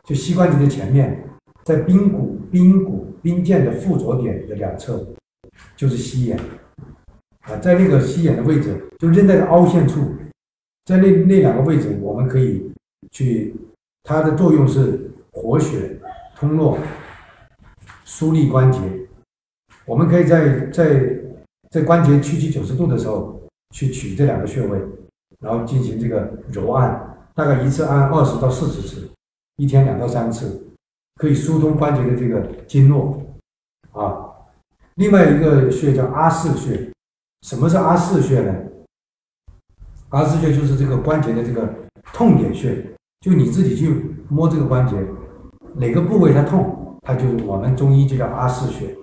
[0.05, 1.21] 就膝关节的前面，
[1.65, 5.05] 在髌骨、髌骨、髌腱的附着点的两侧，
[5.75, 6.39] 就是膝眼
[7.41, 10.15] 啊，在那个膝眼的位置，就韧带的凹陷处，
[10.87, 12.71] 在那那两个位置，我们可以
[13.11, 13.55] 去，
[14.05, 15.99] 它的作用是活血、
[16.37, 16.79] 通络、
[18.05, 18.79] 疏利关节，
[19.85, 21.19] 我们可以在在
[21.71, 23.43] 在关节屈曲九十度的时候
[23.75, 24.81] 去取这两个穴位，
[25.41, 29.11] 然后进行这个揉按，大概一次按二十到四十次，
[29.57, 30.69] 一天两到三次，
[31.17, 33.21] 可以疏通关节的这个经络
[33.91, 34.23] 啊。
[34.95, 36.93] 另外一个穴叫阿是穴，
[37.43, 38.55] 什么是阿是穴呢？
[40.11, 41.69] 阿是穴就是这个关节的这个
[42.13, 42.85] 痛点穴，
[43.21, 43.93] 就你自己去
[44.29, 44.97] 摸这个关节，
[45.75, 48.95] 哪个部位它痛，它就我们中医就叫阿是穴。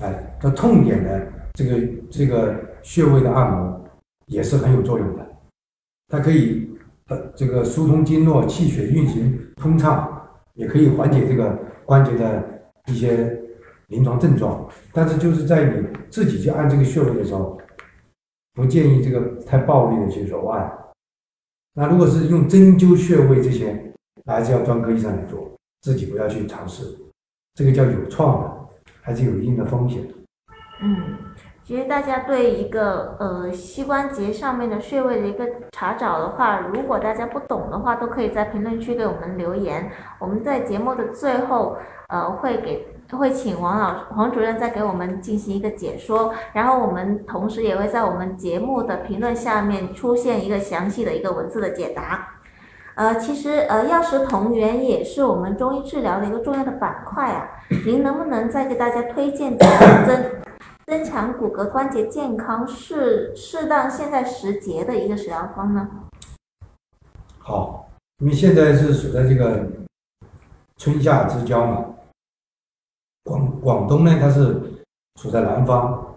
[0.00, 3.84] 哎，这痛点的这个这个穴位的按摩
[4.26, 5.26] 也是很有作用的，
[6.08, 6.70] 它可以
[7.08, 10.08] 呃这个疏通经络，气血运行通畅，
[10.54, 12.42] 也可以缓解这个关节的
[12.86, 13.38] 一些
[13.88, 14.66] 临床症状。
[14.92, 17.60] 但是就是在你自己去按这个穴位的时候，
[18.54, 20.70] 不建议这个太暴力的去揉按。
[21.74, 23.92] 那如果是用针灸穴位这些，
[24.26, 26.84] 还是要专科医生来做，自己不要去尝试，
[27.54, 28.50] 这个叫有创的，
[29.00, 30.02] 还是有一定的风险。
[30.82, 31.16] 嗯，
[31.64, 39.90] 其实大家对一个呃膝关节上面的穴位的一个查找的话，如果大家不懂的话，都可以在评论区给我们留言。
[40.18, 52.28] 我们在节目的最后，呃，会给会请王老黄主任再给我们进行一个解说，然后我们同时也会在我们节目的评论下面出现一个详细的一个文字的解答。
[52.94, 57.48] 呃，其实呃药食同源也是我们中医治疗的一个重要的板块啊。
[57.86, 60.24] 您能不能再给大家推荐几个增
[60.86, 65.88] 增强骨骼关节健康、适适当现在时节的一个食疗方呢？
[67.38, 69.66] 好，因为现在是处在这个
[70.76, 71.86] 春夏之交嘛，
[73.24, 74.60] 广广东呢，它是
[75.20, 76.14] 处在南方，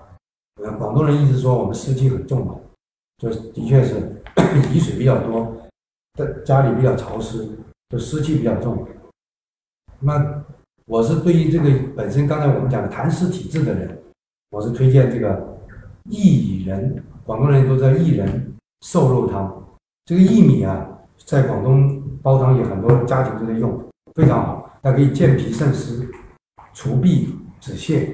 [0.63, 2.55] 呃，广东人一直说我们湿气很重嘛，
[3.17, 4.21] 就的确是
[4.73, 5.55] 雨水比较多，
[6.17, 7.47] 在家里比较潮湿，
[7.89, 8.87] 就湿气比较重。
[9.99, 10.43] 那
[10.85, 14.01] 我是对于这个本身刚才我们讲的痰湿体质的人，
[14.51, 15.57] 我是推荐这个
[16.09, 19.63] 薏仁，广东人都知道薏仁瘦肉汤，
[20.05, 20.87] 这个薏米啊，
[21.25, 23.83] 在广东煲汤也很多家庭都在用，
[24.15, 26.07] 非常好，它可以健脾渗湿。
[26.75, 27.29] 除痹
[27.61, 28.13] 止泻，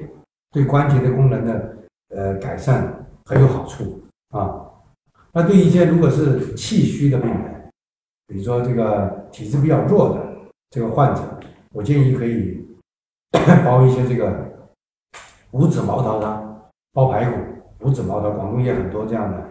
[0.52, 1.78] 对关节的功能的
[2.16, 2.94] 呃改善
[3.26, 4.70] 很有好处啊。
[5.34, 7.72] 那对一些如果是气虚的病人，
[8.28, 10.24] 比如说这个体质比较弱的
[10.70, 11.22] 这个患者，
[11.74, 12.64] 我建议可以
[13.66, 14.32] 煲一些这个
[15.52, 17.38] 五指毛桃汤，煲排骨。
[17.80, 19.44] 五指毛桃，广东也很多这样的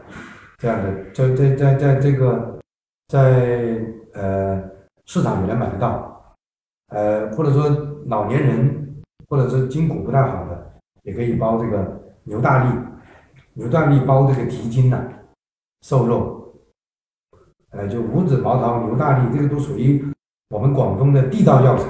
[0.58, 2.60] 这样的，在在在在这个
[3.08, 3.76] 在
[4.14, 4.62] 呃
[5.04, 6.36] 市场也能买得到，
[6.90, 7.68] 呃或者说
[8.06, 8.79] 老年人。
[9.30, 10.72] 或者是筋骨不太好的，
[11.04, 12.70] 也可以煲这个牛大力，
[13.54, 15.00] 牛大力煲这个蹄筋呐，
[15.82, 16.52] 瘦肉，
[17.70, 20.04] 呃，就五指毛桃、牛大力，这个都属于
[20.48, 21.84] 我们广东的地道药材。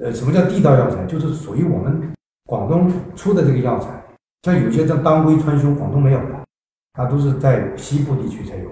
[0.00, 1.04] 呃，什么叫地道药材？
[1.06, 4.00] 就是属于我们广东出的这个药材。
[4.42, 6.46] 像有些像当归川芎，广东没有的，
[6.92, 8.70] 它都是在西部地区才有。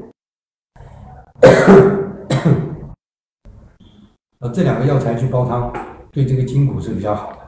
[4.39, 5.73] 呃，这两个药材去煲汤，
[6.13, 7.39] 对这个筋骨是比较好的。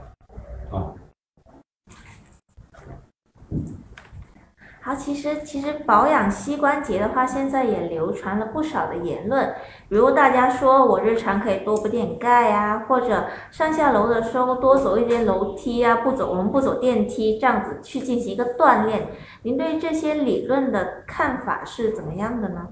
[4.81, 9.53] 好，其实其实保养膝关节的话，现在也流传了不少的言论，
[9.89, 19.09] 比如大家说我日常可以多补点钙呀，或者上下楼的时候多走一些楼梯啊，不走我们不走电梯，这样子去进行一个锻炼。
[19.43, 22.69] 您对这些理论的看法是怎么样的呢？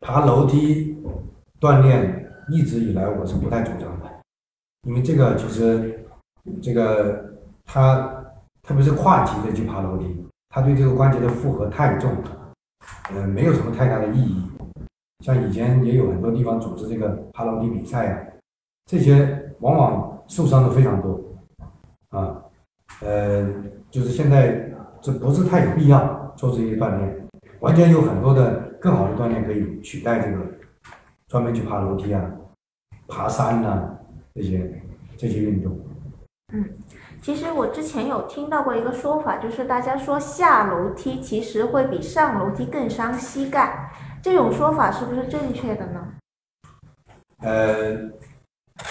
[0.00, 0.96] 爬楼梯
[1.60, 4.10] 锻炼一直以来我是不太主张的，
[4.84, 6.06] 因为这个其实
[6.62, 7.34] 这个
[7.66, 8.15] 它
[8.66, 10.26] 特别是跨级的去爬楼梯。
[10.48, 12.52] 它对这个关节的负荷太重了，
[13.14, 14.42] 呃，没有什么太大的意义。
[15.24, 18.18] 像以前也有很多地方组织这个爬楼梯比赛啊，
[18.86, 21.20] 这些往往受伤的非常多，
[22.08, 22.42] 啊，
[23.02, 23.46] 呃，
[23.90, 27.28] 就是现在这不是太有必要做这些锻炼，
[27.60, 30.42] 完全有很多的更好的锻炼可以取代这个，
[31.28, 32.30] 专门去爬楼梯啊、
[33.08, 33.98] 爬山呐
[34.34, 34.82] 这些
[35.16, 35.78] 这些运动。
[36.52, 36.64] 嗯。
[37.22, 43.90] 其实我之前有听到过一个说法，就是大家说下楼梯其实会比上楼梯更伤膝盖，
[44.22, 46.06] 这种说法是不是正确的呢？
[47.38, 47.96] 呃，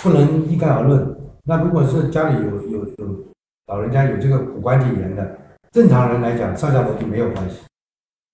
[0.04, 1.16] 不能一概而论。
[1.44, 3.26] 那如果是家里有有有
[3.68, 5.38] 老人家有这个骨关节炎的，
[5.72, 7.62] 正常人来讲上下楼梯没有关系。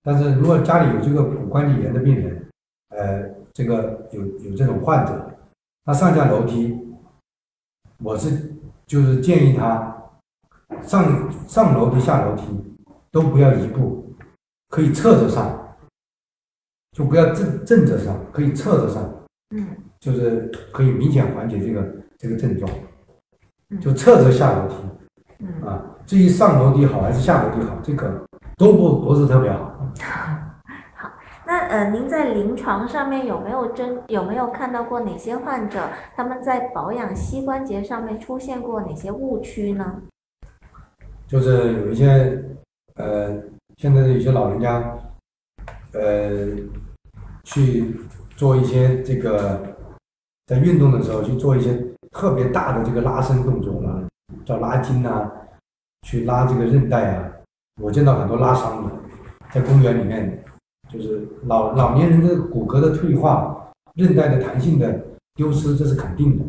[0.04, 2.50] 但是如果家里有这个骨关节炎的病人，
[2.90, 5.32] 呃，这个有有这种患者，
[5.86, 6.78] 他上下楼梯，
[8.04, 8.51] 我是
[8.92, 9.88] 就是建议他。
[10.84, 12.44] 上上楼梯下楼梯
[13.12, 14.14] 都不要移步，
[14.70, 15.76] 可以侧着上，
[16.92, 19.04] 就不要正正着上，可以侧着上，
[19.54, 19.68] 嗯，
[20.00, 22.72] 就是可以明显缓解这个这个症状，
[23.82, 24.76] 就侧着下楼梯，
[25.40, 25.86] 嗯，啊。
[26.06, 28.26] 至于上楼梯好还是下楼梯好，这个
[28.58, 29.78] 都不不是特别好。
[31.52, 35.82] 那呃，您在临床上面有没有真有没有看到过哪些患者
[36.16, 40.02] 他们在保养膝关节上面出现过哪些误区呢？
[41.28, 42.42] 就是有一些
[42.96, 43.38] 呃，
[43.76, 44.82] 现在的有些老人家，
[45.92, 46.48] 呃，
[47.44, 47.98] 去
[48.38, 49.62] 做一些这个
[50.48, 51.78] 在运动的时候去做一些
[52.12, 54.02] 特别大的这个拉伸动作啦，
[54.46, 55.30] 叫拉筋啊，
[56.04, 57.30] 去拉这个韧带啊。
[57.82, 58.92] 我见到很多拉伤的，
[59.52, 60.41] 在公园里面，
[60.92, 65.02] 就是老老年人的骨骼的退化、韧带的弹性的
[65.36, 66.44] 丢失，这是肯定的，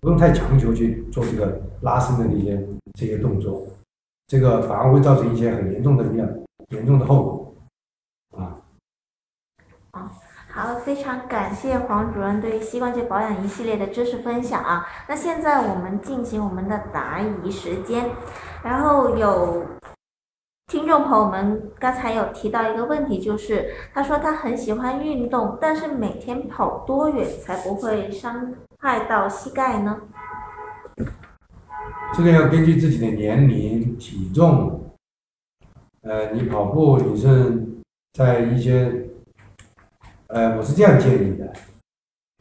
[0.00, 2.64] 不用太强求去做这个拉伸的那些
[2.94, 3.66] 这些动作。
[4.28, 6.28] 这个反而会造成一些很严重的这样
[6.68, 7.22] 严重的后
[8.30, 8.56] 果，啊。
[10.54, 14.86] 好，非常感谢黄主任对膝关节保养一系列的知识分享啊。
[15.08, 18.10] 那现在我们进行我们的答疑时间，
[18.62, 19.64] 然后有
[20.66, 30.00] 听众朋友们刚才有提到一个问题，就是他说他很喜欢运动，但是每天跑多远才不会伤害到膝盖呢？
[32.14, 34.94] 这个要根据自己的年龄、体重，
[36.02, 37.62] 呃，你跑步你是
[38.12, 39.08] 在一些，
[40.28, 41.52] 呃，我是这样建议的，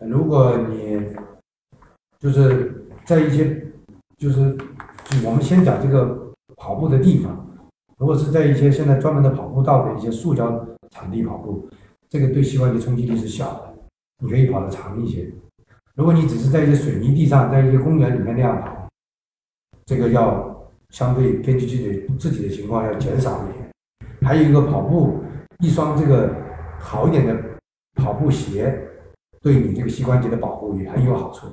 [0.06, 1.16] 如果你
[2.20, 3.66] 就是在一些，
[4.18, 4.58] 就是
[5.26, 7.41] 我们先讲这个跑步的地方，
[8.02, 11.70] 如果是在一些现在专门的跑步道的一些塑胶场地跑步，
[12.10, 13.76] 这个对膝关节冲击力是小的，
[14.24, 15.32] 你可以跑得长一些。
[15.94, 18.90] 如果你只是在一些水泥地上，在一些公园里面那样跑。
[19.86, 23.70] 这个要相对根据自己自己的情况要减少一点，
[24.22, 25.24] 还有一个跑步，
[25.60, 26.36] 一双这个
[26.80, 27.40] 好一点的
[27.94, 28.82] 跑步鞋，
[29.42, 31.46] 对你这个膝关节的保护也很有好处。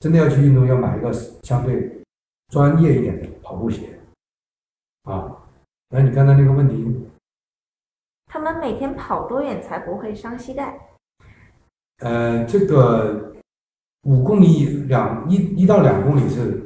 [0.00, 1.12] 真的要去运动，要买一个
[1.44, 2.02] 相对
[2.48, 4.00] 专业一点的跑步鞋。
[5.04, 5.36] 啊，
[5.92, 7.06] 那你刚才那个问题，
[8.26, 10.80] 他们每天跑多远才不会伤膝盖？
[11.98, 13.34] 呃，这个
[14.04, 16.60] 五公里两一一到两公里是。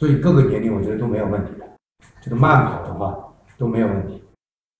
[0.00, 1.68] 对各个年龄，我觉得都没有问题的。
[2.20, 4.22] 这个慢跑的话都没有问题，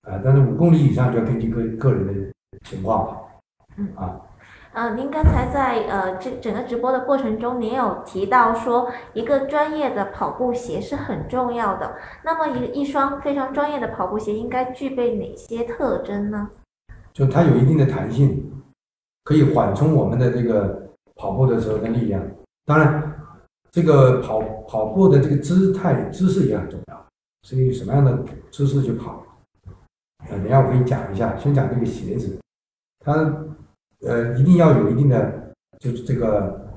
[0.02, 2.32] 啊，但是五公里以上就要根据个个人的
[2.62, 3.28] 情况了。
[3.78, 4.20] 嗯啊，
[4.72, 11.96] 呃，您刚才在呃这整个直播的过程中，您有提到说一个专业的跑步鞋是很重要的。
[12.24, 16.50] 那么一一双非常专业的跑步鞋应该具备哪些特征呢？
[17.12, 18.52] 就它有一定的弹性，
[19.24, 22.22] 可以缓冲我们的这个跑步的时候的力量。
[22.64, 23.14] 当然。
[23.70, 27.06] 这个跑跑步的这个姿态姿势也很重要，
[27.42, 28.18] 是以什么样的
[28.50, 29.22] 姿势去跑？
[30.30, 32.40] 呃，等下我给你讲一下，先讲这个鞋子，
[33.04, 33.14] 它
[34.06, 36.72] 呃一定要有一定的就是这个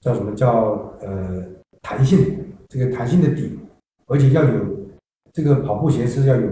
[0.00, 1.44] 叫什么叫呃
[1.82, 3.58] 弹性，这个弹性的底，
[4.06, 4.76] 而且要有
[5.32, 6.48] 这个跑步鞋是要有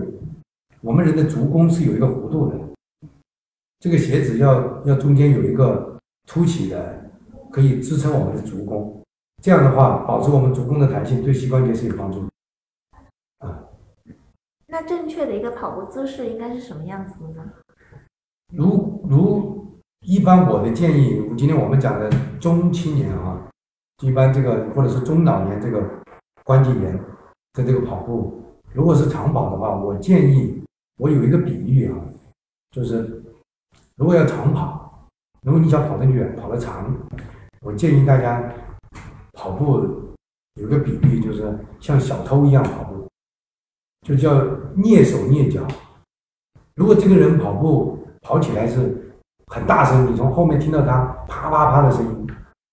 [0.80, 2.58] 我们人的足弓是有一个弧度的，
[3.80, 7.10] 这个鞋子要要中间有一个凸起的，
[7.50, 9.02] 可以支撑我们的足弓。
[9.42, 12.28] 这样的话，保持我们足弓的弹性，对膝关节是有帮助的。
[13.46, 13.64] 啊，
[14.66, 17.52] 那正确的一个跑步姿势应该是什么样子的呢？
[18.52, 19.63] 如如
[20.04, 23.40] 一般我的建议，今天我们讲的中青年啊，
[24.02, 25.82] 一般这个或者是中老年这个
[26.44, 26.92] 关节炎
[27.54, 28.42] 的这个跑步，
[28.74, 30.62] 如果是长跑的话，我建议
[30.98, 31.96] 我有一个比喻啊，
[32.70, 33.22] 就是
[33.96, 35.08] 如果要长跑，
[35.40, 36.94] 如果你想跑得远、跑得长，
[37.62, 38.52] 我建议大家。
[39.36, 40.14] 跑步
[40.54, 43.06] 有个比喻，就是像小偷一样跑步，
[44.06, 44.42] 就叫
[44.76, 45.66] 蹑手蹑脚。
[46.76, 49.03] 如果这个人跑步跑起来是
[49.54, 52.26] 很大声，你从后面听到他啪啪啪的声音，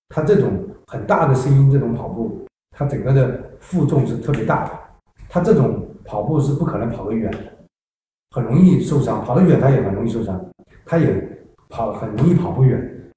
[0.10, 0.52] 他这种
[0.88, 2.44] 很大的声音，这种跑步，
[2.76, 4.72] 他整个的负重是特别大的，
[5.30, 7.38] 他这种跑步是不可能跑得远的，
[8.32, 9.24] 很容易受伤。
[9.24, 10.44] 跑得远他也很容易受伤，
[10.84, 11.40] 他也
[11.70, 13.12] 跑很容易跑不远。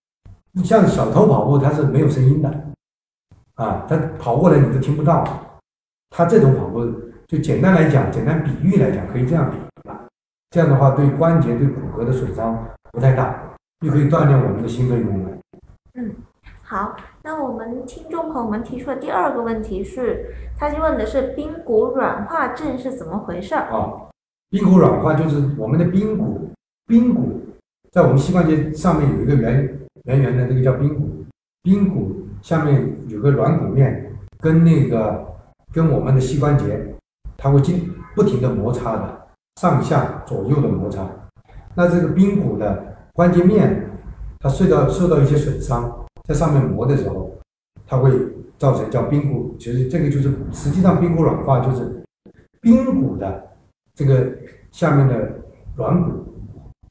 [0.62, 2.48] 像小偷跑步，他是没有声音的。
[3.54, 5.24] 啊，他跑过来你都听不到，
[6.10, 6.84] 他这种跑步
[7.26, 10.04] 就简单来讲，简单比喻来讲，可以这样比啊，
[10.50, 12.62] 这样的话对关节对骨骼的损伤
[12.92, 13.53] 不太大，
[13.84, 15.38] 又可以锻炼我们的心肺功能。
[15.94, 16.14] 嗯，
[16.62, 23.92] 好，那我们听众朋友们提出的第二个问题是，他就问的是髌骨软化症是怎么回事儿啊？
[24.50, 26.50] 髌骨软化就是我们的髌骨，
[26.88, 27.42] 髌骨
[27.92, 31.24] 在我们膝关节上面有一个圆圆圆的，这个叫髌骨，
[31.64, 32.22] 髌骨。
[32.42, 35.24] 下面有个软骨面，跟那个
[35.72, 36.94] 跟我们的膝关节，
[37.38, 39.26] 它会经不停的摩擦的，
[39.62, 41.08] 上下左右的摩擦。
[41.74, 43.88] 那这个髌骨的关节面，
[44.40, 47.30] 它受到受到一些损伤，在上面磨的时候，
[47.86, 48.10] 它会
[48.58, 52.02] 造成叫髌骨，其实这个就是实际上髌骨软化就是
[52.62, 53.56] 髌骨的
[53.94, 54.36] 这个
[54.72, 55.30] 下面的
[55.76, 56.26] 软骨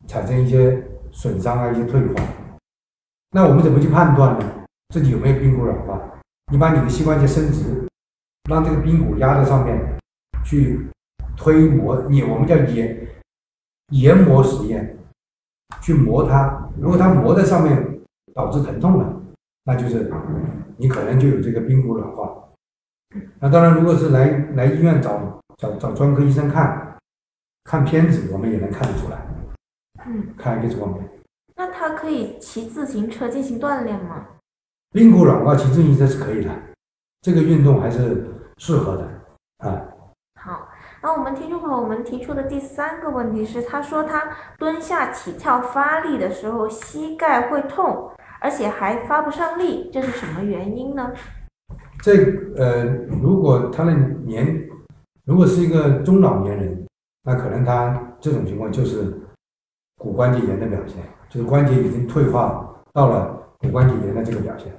[0.08, 2.14] 产生一些损伤啊，一些退化。
[3.32, 4.46] 那我们怎么去判断呢？
[4.94, 6.00] 自己有没有髌骨软化？
[6.54, 7.86] 你把你的膝关节伸直，
[8.50, 9.78] 让这个髌骨压在上面
[10.46, 10.88] 去
[11.36, 13.08] 推磨，你我们叫研
[13.90, 14.98] 研磨实验，
[15.82, 16.70] 去磨它。
[16.80, 18.00] 如果它磨在上面
[18.34, 19.22] 导致疼痛了，
[19.64, 20.12] 那就是
[20.78, 22.32] 你可能就有这个髌骨软化。
[23.40, 26.98] 那当然，如果是来来医院找找找专科医生看，
[27.64, 29.26] 看片子我们也能看得出来。
[30.06, 31.10] 嗯，看 X 光片。
[31.56, 34.26] 那他可以骑自行车进行锻炼吗？
[34.94, 36.52] 髌骨软化骑自行车是可以的，
[37.22, 38.26] 这个运动还是
[38.58, 39.08] 适合的
[39.60, 39.82] 啊。
[41.04, 44.24] 好，那我们听众朋友我们提出的第三个问题是，他说他
[44.58, 51.12] 蹲下起跳发力的时候膝盖会痛，而且还发不上力，这是什么原因呢？
[52.02, 52.14] 这
[52.56, 52.86] 呃，
[53.22, 54.66] 如果他的年，
[55.26, 56.88] 如果是一个中老年人，
[57.24, 59.14] 那可能他这种情况就是
[59.98, 64.72] 骨关节炎的表现，就是关节已经退化到了骨关节炎的这个表现。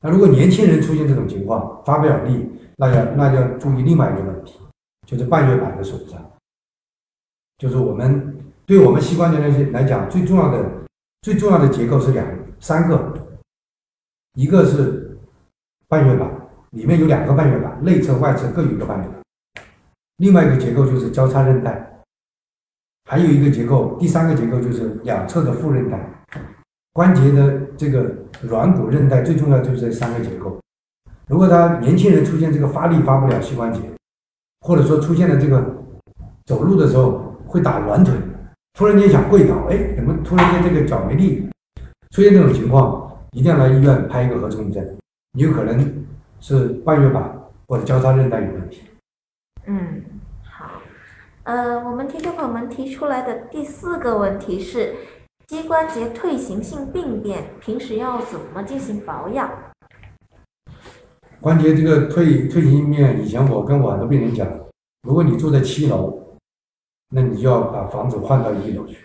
[0.00, 4.60] 那如果年轻人出现这种情况，发不了力，那要那要注意另外一个问题，
[5.08, 6.22] 就是半月板的损伤。
[7.56, 10.62] 就是我们对我们膝关节那些来讲，最重要的
[11.22, 12.26] 最重要的结构是两
[12.60, 13.26] 三个，
[14.34, 15.18] 一个是
[15.88, 16.30] 半月板，
[16.72, 19.14] 里面有两个半月板，内侧外侧各有一个半月板。
[20.18, 22.02] 另外一个结构就是交叉韧带，
[23.06, 25.98] 还有一个结构，第三个结构就是两侧的副韧带。
[26.92, 30.60] 关节的这个软骨韧带最重要就是这三个结构。
[31.28, 33.80] 如果他年轻人出现这个发力发不了膝关节，
[34.60, 35.62] 或者说出现了这个
[36.46, 38.14] 走路的时候会打软腿，
[38.74, 41.48] 突然间想跪倒，哎，怎么突然间这个脚没力？
[42.10, 44.96] 出现这种情况，一定要来医院拍一个核磁共振，
[45.38, 46.06] 有可能
[46.40, 47.32] 是半月板
[47.66, 48.82] 或者交叉韧带有问题。
[49.66, 50.02] 嗯，
[50.42, 50.82] 好，
[51.44, 54.94] 呃，我们听众朋友们提出来的第四个问题是。
[55.50, 59.50] 膝关节退行性病变，平时要怎么进行保养？
[61.40, 64.48] 关节这个退退行性病变，以前我跟我很多病人讲，
[65.02, 66.18] 如果你住在七楼，
[67.10, 68.98] 那你就要把房子换到一楼去，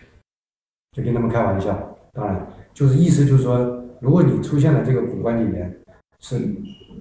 [0.92, 1.78] 就跟他们开玩笑。
[2.14, 3.60] 当然，就是意思就是说，
[4.00, 5.80] 如果你出现了这个骨关节炎，
[6.20, 6.40] 是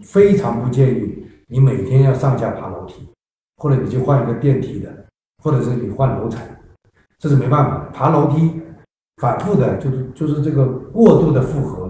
[0.02, 3.08] 非常不建议你每天要上下爬楼梯，
[3.56, 5.06] 或者你就换一个电梯的，
[5.42, 6.40] 或者是你换楼层，
[7.18, 8.60] 这是没办法，爬楼梯。
[9.20, 11.81] 反复的，就是就是这个过度的负荷，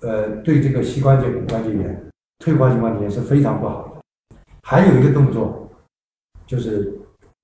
[0.00, 4.36] 呃，对这个膝关节骨关节炎、退化性关节炎是非常不好的。
[4.62, 5.68] 还有一个动作，
[6.46, 6.98] 就是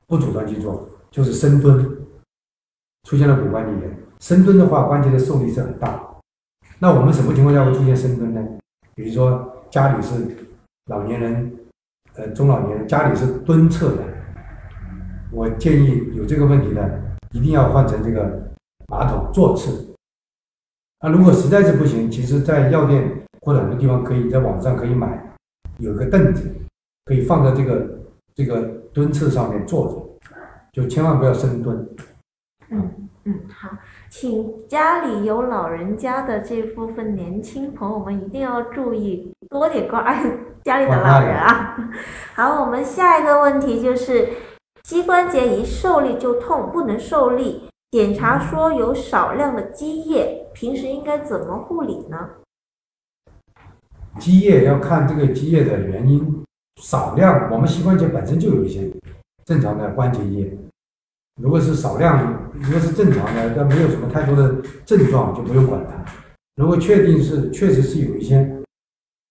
[0.07, 1.85] 不主动去做，就是深蹲。
[3.05, 6.03] 出现了骨关节炎，深蹲的话，关节的受力是很大。
[6.79, 8.43] 那我们什么情况下会出现深蹲呢？
[8.95, 10.15] 比如说家里是
[10.87, 11.57] 老年人，
[12.15, 14.03] 呃，中老年人家里是蹲厕的，
[15.31, 17.03] 我建议有这个问题的。
[17.33, 18.51] 一定要换成这个
[18.89, 19.71] 马桶坐厕。
[21.01, 23.09] 那如果实在是不行，其实，在药店
[23.43, 25.35] 或者很多地方可以在网上可以买，
[25.79, 26.51] 有个凳子
[27.05, 27.87] 可以放在这个
[28.35, 30.29] 这个蹲厕上面坐着，
[30.73, 31.89] 就千万不要深蹲。
[32.71, 33.71] 嗯嗯，好，
[34.09, 40.23] 请家里有老人家的这部分年轻朋友们一定要注意，多点关爱
[40.65, 41.77] 家里的老人啊。
[42.35, 44.29] 好，我们下一个问题就是。
[44.85, 47.69] 膝关节一受力就痛，不能受力。
[47.91, 52.31] 检查说有少量的积液，平时应该怎么护理呢？
[54.19, 56.43] 积液要看这个积液的原因，
[56.81, 58.91] 少量，我们膝关节本身就有一些
[59.45, 60.51] 正常的关节液。
[61.43, 66.03] 如果是少量，如果是正常的，但没有什么太多的症状，就不用管它。
[66.55, 68.51] 如果确定是确实是有一些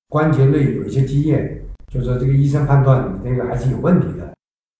[0.09, 1.59] 关节内有一些积液，
[1.91, 4.31] 就是说这个医生判断你那个还是有问题的。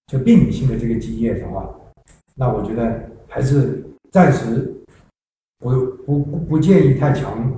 [0.06, 1.68] 就病理性的这个积液的话，
[2.36, 4.75] 那我觉得还是暂时
[5.66, 7.52] 不不不不建议太强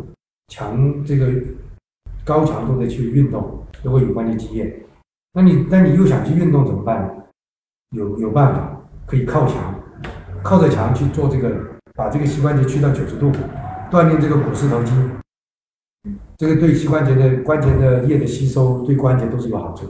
[0.47, 1.29] 强这个
[2.23, 4.81] 高强度的去运动，如果有关节积液，
[5.33, 7.23] 那你那你又想去运动怎么办呢？
[7.91, 9.75] 有有办法，可以靠墙，
[10.41, 11.53] 靠着墙去做这个，
[11.95, 13.29] 把这个膝关节屈到九十度，
[13.91, 14.93] 锻炼这个股四头肌，
[16.37, 19.85] 这个对膝关节的关节的液的吸收，对关节都是有好处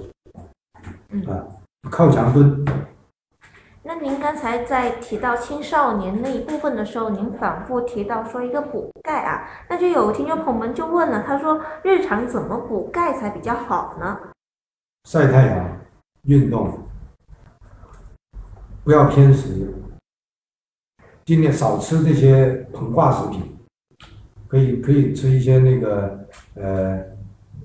[1.23, 1.45] 的，啊。
[1.91, 2.65] 靠墙蹲。
[3.87, 14.19] 那您刚才在提到青少年那一部分的时候，您反复提到说一个补钙啊，那就有听众朋友们就问了，他说日常怎么补钙才比较好呢？
[15.05, 15.79] 晒太阳，
[16.23, 16.69] 运动，
[18.83, 19.73] 不要偏食，
[21.23, 23.57] 尽量少吃这些膨化食品，
[24.49, 27.01] 可以可以吃一些那个呃，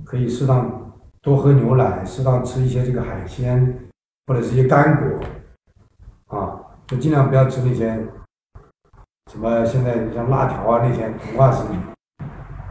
[0.05, 3.77] 可以适当多喝牛奶，适当吃一些这个海鲜
[4.29, 5.19] 或者是一些干果，
[6.33, 7.95] 啊，就尽量不要吃那些
[9.31, 11.79] 什么现在像辣条啊那些膨化食品，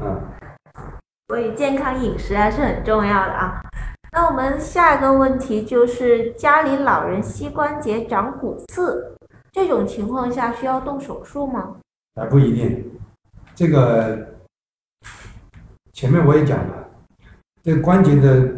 [0.01, 0.21] 嗯。
[1.27, 3.61] 所以健康饮食还是很重要的啊。
[4.11, 9.15] 那我们下一个问题就是家里老人膝关节长骨刺，
[9.51, 11.77] 这种情况下需要动手术吗？
[12.15, 12.91] 啊，不一定。
[13.55, 14.35] 这个
[15.93, 16.87] 前面我也讲了，
[17.63, 18.51] 这个关节的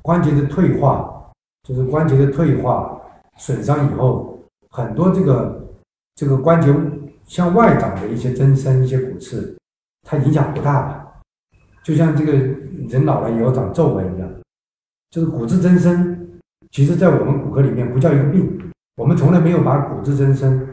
[0.00, 1.30] 关节的退化，
[1.64, 2.98] 就是关节的退化
[3.36, 4.35] 损伤以后，
[4.76, 5.66] 很多这个
[6.16, 6.70] 这个关节
[7.24, 9.56] 向外长的一些增生、一些骨刺，
[10.02, 11.06] 它影响不大的。
[11.82, 14.30] 就像这个人老了以后长皱纹一样。
[15.10, 16.28] 就是骨质增生，
[16.70, 20.68] 其实，在我们骨科里面不叫一个病，我们从来没有把骨质增生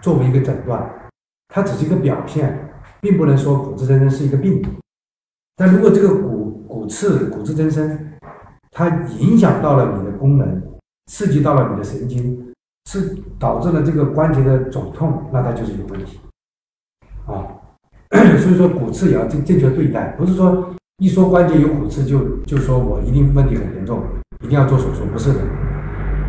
[0.00, 1.10] 作为一个诊断，
[1.48, 2.70] 它只是一个表现，
[3.02, 4.62] 并不能说骨质增生是一个病。
[5.54, 8.14] 但如果这个骨骨刺、骨质增生，
[8.70, 8.88] 它
[9.18, 10.62] 影响到了你的功能，
[11.10, 12.43] 刺激到了你的神经，
[12.90, 16.20] 是导致了这个关节的肿痛，那它就是有问题
[17.26, 17.46] 啊。
[18.38, 20.74] 所以说，骨刺也要正正确对待，不是说。
[20.98, 24.00] 一说关节有骨刺，就就说我一定问题很严重，
[24.44, 25.40] 一定要做手术，不是的。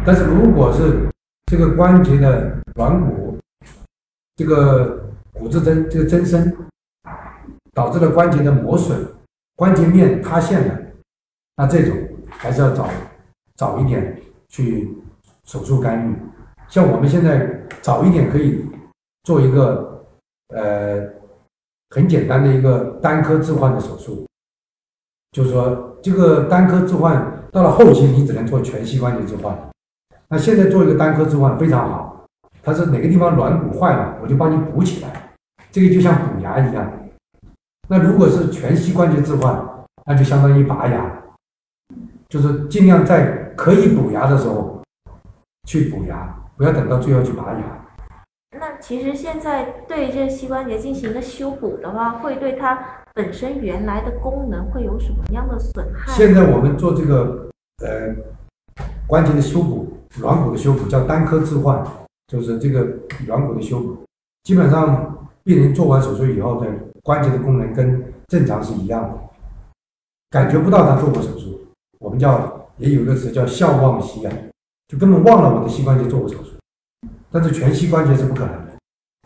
[0.03, 1.07] 但是如果是
[1.45, 3.37] 这个关节的软骨，
[4.35, 6.51] 这个骨质增这个增生，
[7.75, 9.05] 导致了关节的磨损，
[9.55, 10.79] 关节面塌陷了，
[11.57, 11.95] 那这种
[12.27, 12.89] 还是要早
[13.55, 14.97] 早一点去
[15.43, 16.15] 手术干预。
[16.75, 17.49] 像我们现在
[17.81, 18.65] 早一点可以
[19.23, 20.05] 做一个
[20.49, 21.07] 呃
[21.91, 24.25] 很简单的一个单科置换的手术。
[25.31, 29.57] 就是说，这个单科置换到了后期，你只能做全膝关节置换。
[30.27, 32.25] 那现在做一个单科置换非常好，
[32.61, 35.31] 它是哪个地方软骨坏了，我就帮你补起来，
[35.71, 36.91] 这个就像补牙一样。
[37.87, 39.65] 那如果是全膝关节置换，
[40.05, 41.23] 那就相当于拔牙，
[42.27, 44.83] 就是尽量在可以补牙的时候
[45.65, 47.85] 去补牙，不要等到最后去拔牙。
[48.57, 53.01] 那其实现在对这膝关节进行一个修补的话，会对它。
[53.15, 56.11] 本身原来的功能会有什么样的损害？
[56.11, 57.47] 现在我们做这个
[57.77, 58.13] 呃
[59.07, 59.87] 关节的修补、
[60.19, 61.81] 软骨的修补叫单科置换，
[62.27, 62.85] 就是这个
[63.25, 63.95] 软骨的修补。
[64.43, 66.67] 基本上病人做完手术以后的
[67.03, 69.17] 关节的功能跟正常是一样的，
[70.29, 71.61] 感觉不到他做过手术。
[71.99, 74.33] 我们叫也有一个词叫笑忘膝啊，
[74.87, 76.51] 就根本忘了我的膝关节做过手术。
[77.31, 78.73] 但是全膝关节是不可能的，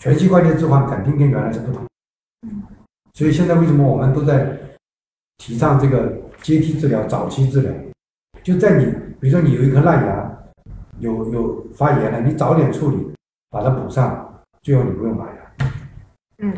[0.02, 1.86] 全膝关节置换肯定跟原来是不同。
[3.14, 4.58] 所以现在为什么我们都在
[5.38, 7.72] 提倡这个阶梯治疗、早期治疗？
[8.42, 8.86] 就在你，
[9.20, 10.40] 比如说你有一颗烂牙，
[11.00, 13.14] 有有发炎了，你早点处理，
[13.50, 15.68] 把它补上，最后你不用拔牙。
[16.38, 16.54] 嗯，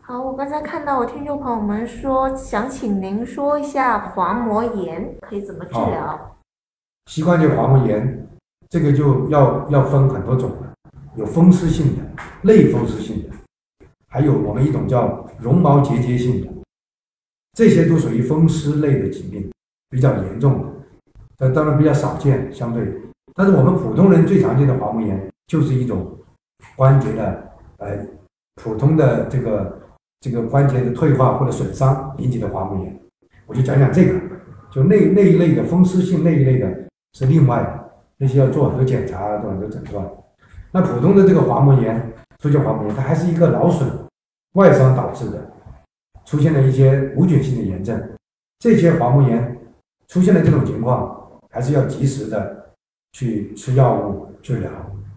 [0.00, 6.36] 好，我刚才看到我听众朋友们说，想请您说一下滑膜炎可以怎么治疗？
[7.06, 8.26] 膝关节滑膜炎，
[8.68, 10.74] 这个就要要分很多种了，
[11.16, 12.02] 有风湿性的、
[12.42, 13.28] 类风湿性的。
[14.08, 16.48] 还有我们一种叫绒毛结节性的，
[17.52, 19.50] 这些都属于风湿类的疾病，
[19.90, 20.66] 比较严重的，
[21.36, 22.86] 但当然比较少见，相对。
[23.34, 26.18] 但是我们普通人最常见的滑膜炎就是一种
[26.74, 27.98] 关节的呃
[28.56, 29.80] 普通的这个
[30.20, 33.00] 这个关节的退化或者损伤引起的滑膜炎。
[33.46, 34.20] 我就讲讲这个，
[34.70, 37.87] 就那那一类的风湿性那一类的是另外的，
[38.18, 40.06] 那些要做很多检查，做很多诊断。
[40.72, 42.12] 那普通的这个滑膜炎。
[42.40, 43.90] 出现滑膜炎，它还是一个劳损
[44.54, 45.50] 外伤导致的，
[46.24, 48.00] 出现了一些无菌性的炎症。
[48.60, 49.58] 这些滑膜炎
[50.06, 52.70] 出现了这种情况，还是要及时的
[53.10, 54.70] 去吃药物治疗、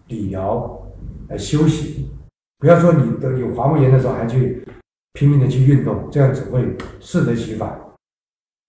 [0.08, 0.82] 理疗、
[1.28, 2.10] 来休息。
[2.58, 4.66] 不要说你的有滑膜炎的时候还去
[5.12, 7.80] 拼命的去运动，这样只会适得其反，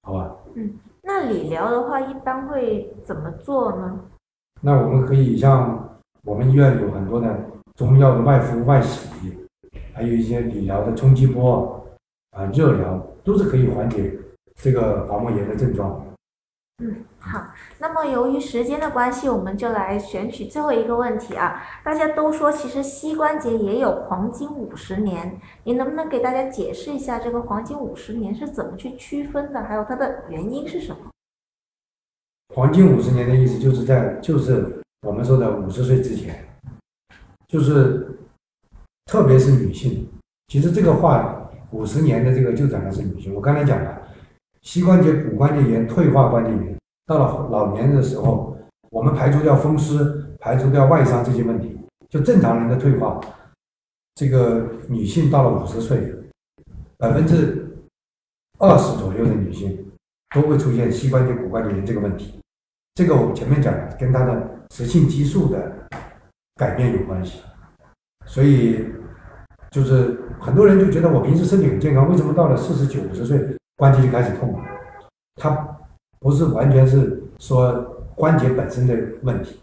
[0.04, 0.36] 好吧？
[0.54, 4.00] 嗯，那理疗的话一般会怎么做呢？
[4.64, 7.28] 那我们可以像我们医院有很多的。
[7.76, 9.10] 中药的外敷、外洗，
[9.96, 11.84] 还有一些理疗的冲击波
[12.38, 14.14] 啊、热疗，都是可以缓解
[14.54, 16.06] 这个滑膜炎的症状。
[16.84, 17.42] 嗯，好。
[17.80, 21.64] 那么由于时间的关系，我们就来选取最后一个问题啊。
[21.84, 29.64] 大家都说其实膝关节也有黄金五十年，你能不能给大家解释一下这个黄金五十年是怎么去区分的？
[29.64, 31.13] 还有它的原因是什么？
[32.54, 34.66] 黄金五十年的意思就是在就是
[35.02, 36.44] 我们说的五十岁之前。
[37.48, 38.08] 就是，
[39.06, 40.08] 特别是女性，
[40.48, 43.32] 其实这个话五十年的这个就讲的是女性。
[43.36, 44.02] 我刚才讲了，
[44.64, 46.76] 膝关节骨关节炎、退化关节炎，
[47.06, 48.58] 到了老年的时候，
[48.90, 51.78] 我们排除掉风湿、排除掉外伤这些问题，
[52.10, 53.22] 就正常人的退化，
[54.16, 56.12] 这个女性到了五十岁，
[56.98, 57.68] 百分之
[58.58, 59.78] 二十左右的女性
[60.34, 62.40] 都会出现膝关节骨关节炎这个问题。
[62.96, 65.72] 这个我们前面讲，跟她的雌性激素的
[66.56, 67.42] 改变有关系。
[68.26, 68.86] 所以
[69.72, 74.60] 就是很多人就觉得我平时身体很健康，为什么到了四十九、五十岁关节就开始痛了？
[75.36, 75.50] 它
[76.20, 77.74] 不是完全是说
[78.16, 79.60] 关节本身的问题，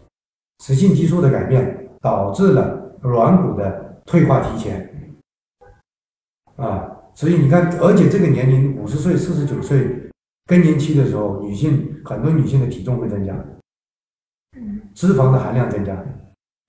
[0.59, 5.17] 雌性激素的改变导致了软骨的退化提前
[6.57, 6.87] 啊。
[7.13, 10.10] 所以你看，而且这个年龄五十岁、四十九岁
[10.45, 13.33] 更年期的时候，女性很多女性的体重会增加，
[14.93, 15.97] 脂肪的含量增加，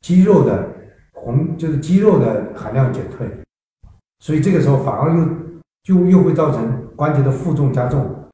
[0.01, 0.69] 肌肉的
[1.13, 3.29] 红就是肌肉的含量减退，
[4.21, 5.29] 所以这个时候反而又
[5.83, 8.29] 就又会造成关节的负重加重，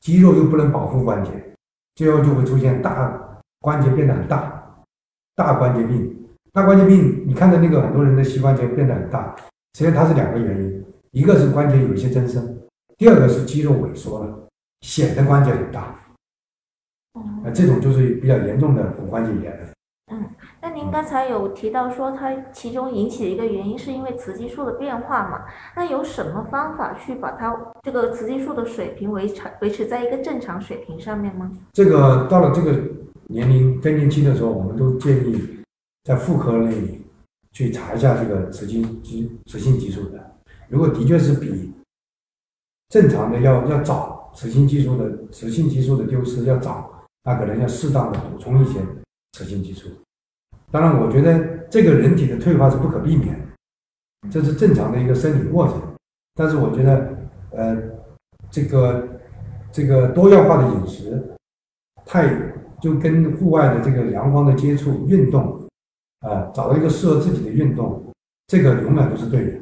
[0.00, 1.30] 肌肉又不能保护关节，
[1.94, 4.84] 最后就会出现大关节变得很大，
[5.34, 6.12] 大关节病。
[6.52, 9.36] 大关节病，你看到那个很多人的膝关节变得很大，
[9.74, 10.82] 实际上它是两个原因。
[11.10, 12.58] 一个是关节有一些增生，
[12.96, 14.45] 第二个是肌肉萎缩了，
[14.80, 15.98] 显得关节很大。
[17.14, 17.22] 哦，
[17.54, 19.68] 这种就是比较严重的骨关节炎。
[20.12, 20.24] 嗯，
[20.62, 25.44] 那您刚才有提到说它其中引起的一个原因是因为雌激素的变化嘛？
[25.74, 31.50] 那有什么方法去把它这个雌激素的水平维持维持在一个正常水平上面吗？
[31.72, 32.80] 这个到了这个
[33.26, 35.58] 年龄更年期的时候，我们都建议
[36.04, 37.04] 在妇科那里
[37.50, 40.36] 去查一下这个雌激激雌性激素的。
[40.68, 41.72] 如果的确是比
[42.90, 46.90] 正常的要要早，雌性激素的雌性激素的丢失要早，
[47.24, 48.78] 那可能要适当的补充一些
[49.32, 49.88] 雌性激素。
[50.70, 53.34] 当然，我觉得这个人体的退化是不可避免，
[54.30, 55.80] 这是正常的一个生理过程。
[56.34, 57.16] 但是我觉得，
[57.52, 57.82] 呃，
[58.50, 59.08] 这个
[59.72, 61.34] 这个多样化的饮食，
[62.04, 62.28] 太
[62.80, 65.66] 就跟户外的这个阳光的接触、运动，
[66.20, 68.04] 啊，找到一个适合自己的运动，
[68.48, 69.60] 这个永远都是对的。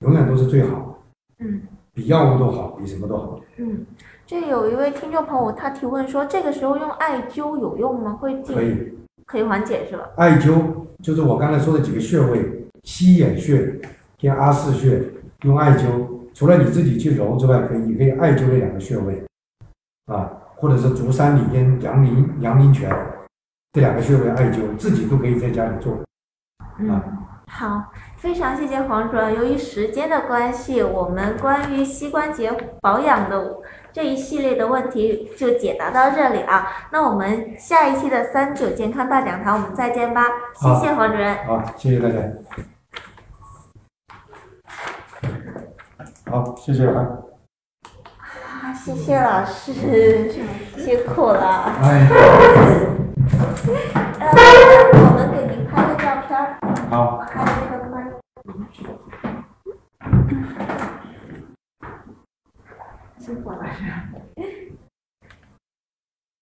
[0.00, 0.98] 永远都是最好，
[1.38, 1.62] 嗯，
[1.94, 3.40] 比药物都好，比什么都好。
[3.56, 3.86] 嗯，
[4.26, 8.12] 这有一位听众朋友他提问说，这个时候用艾灸有用吗？
[8.14, 10.08] 会可以，可以缓解是吧？
[10.16, 10.60] 艾灸
[11.02, 13.80] 就是我刚才说的几个穴位，膝眼穴
[14.20, 15.00] 跟阿是穴，
[15.42, 19.24] 用艾灸，除了你自己去揉之外，可以也可以艾灸这两个穴位，
[20.06, 22.90] 啊，或者是足三里跟阳陵阳陵泉
[23.72, 25.94] 这两个穴位艾灸，自己都可以在家里做，
[26.90, 27.04] 啊。
[27.46, 27.84] 好，
[28.24, 32.50] 非常谢谢黄主任，由于时间的关系，我们关于膝关节
[32.80, 33.58] 保养的
[33.92, 36.66] 这一系列的问题就解答到这里啊。
[36.90, 40.22] 那我们下一期的三九健康大讲堂，我们再见吧。
[40.54, 41.36] 谢谢黄主任。
[41.46, 42.14] 好，谢谢大家。
[46.30, 47.06] 好，谢谢啊。
[48.74, 50.32] 谢谢老师，
[50.80, 51.74] 辛苦了。
[54.94, 56.34] 我们给您拍个照片。
[56.90, 57.73] 好，拍个照。
[58.56, 59.04] Deixa eu.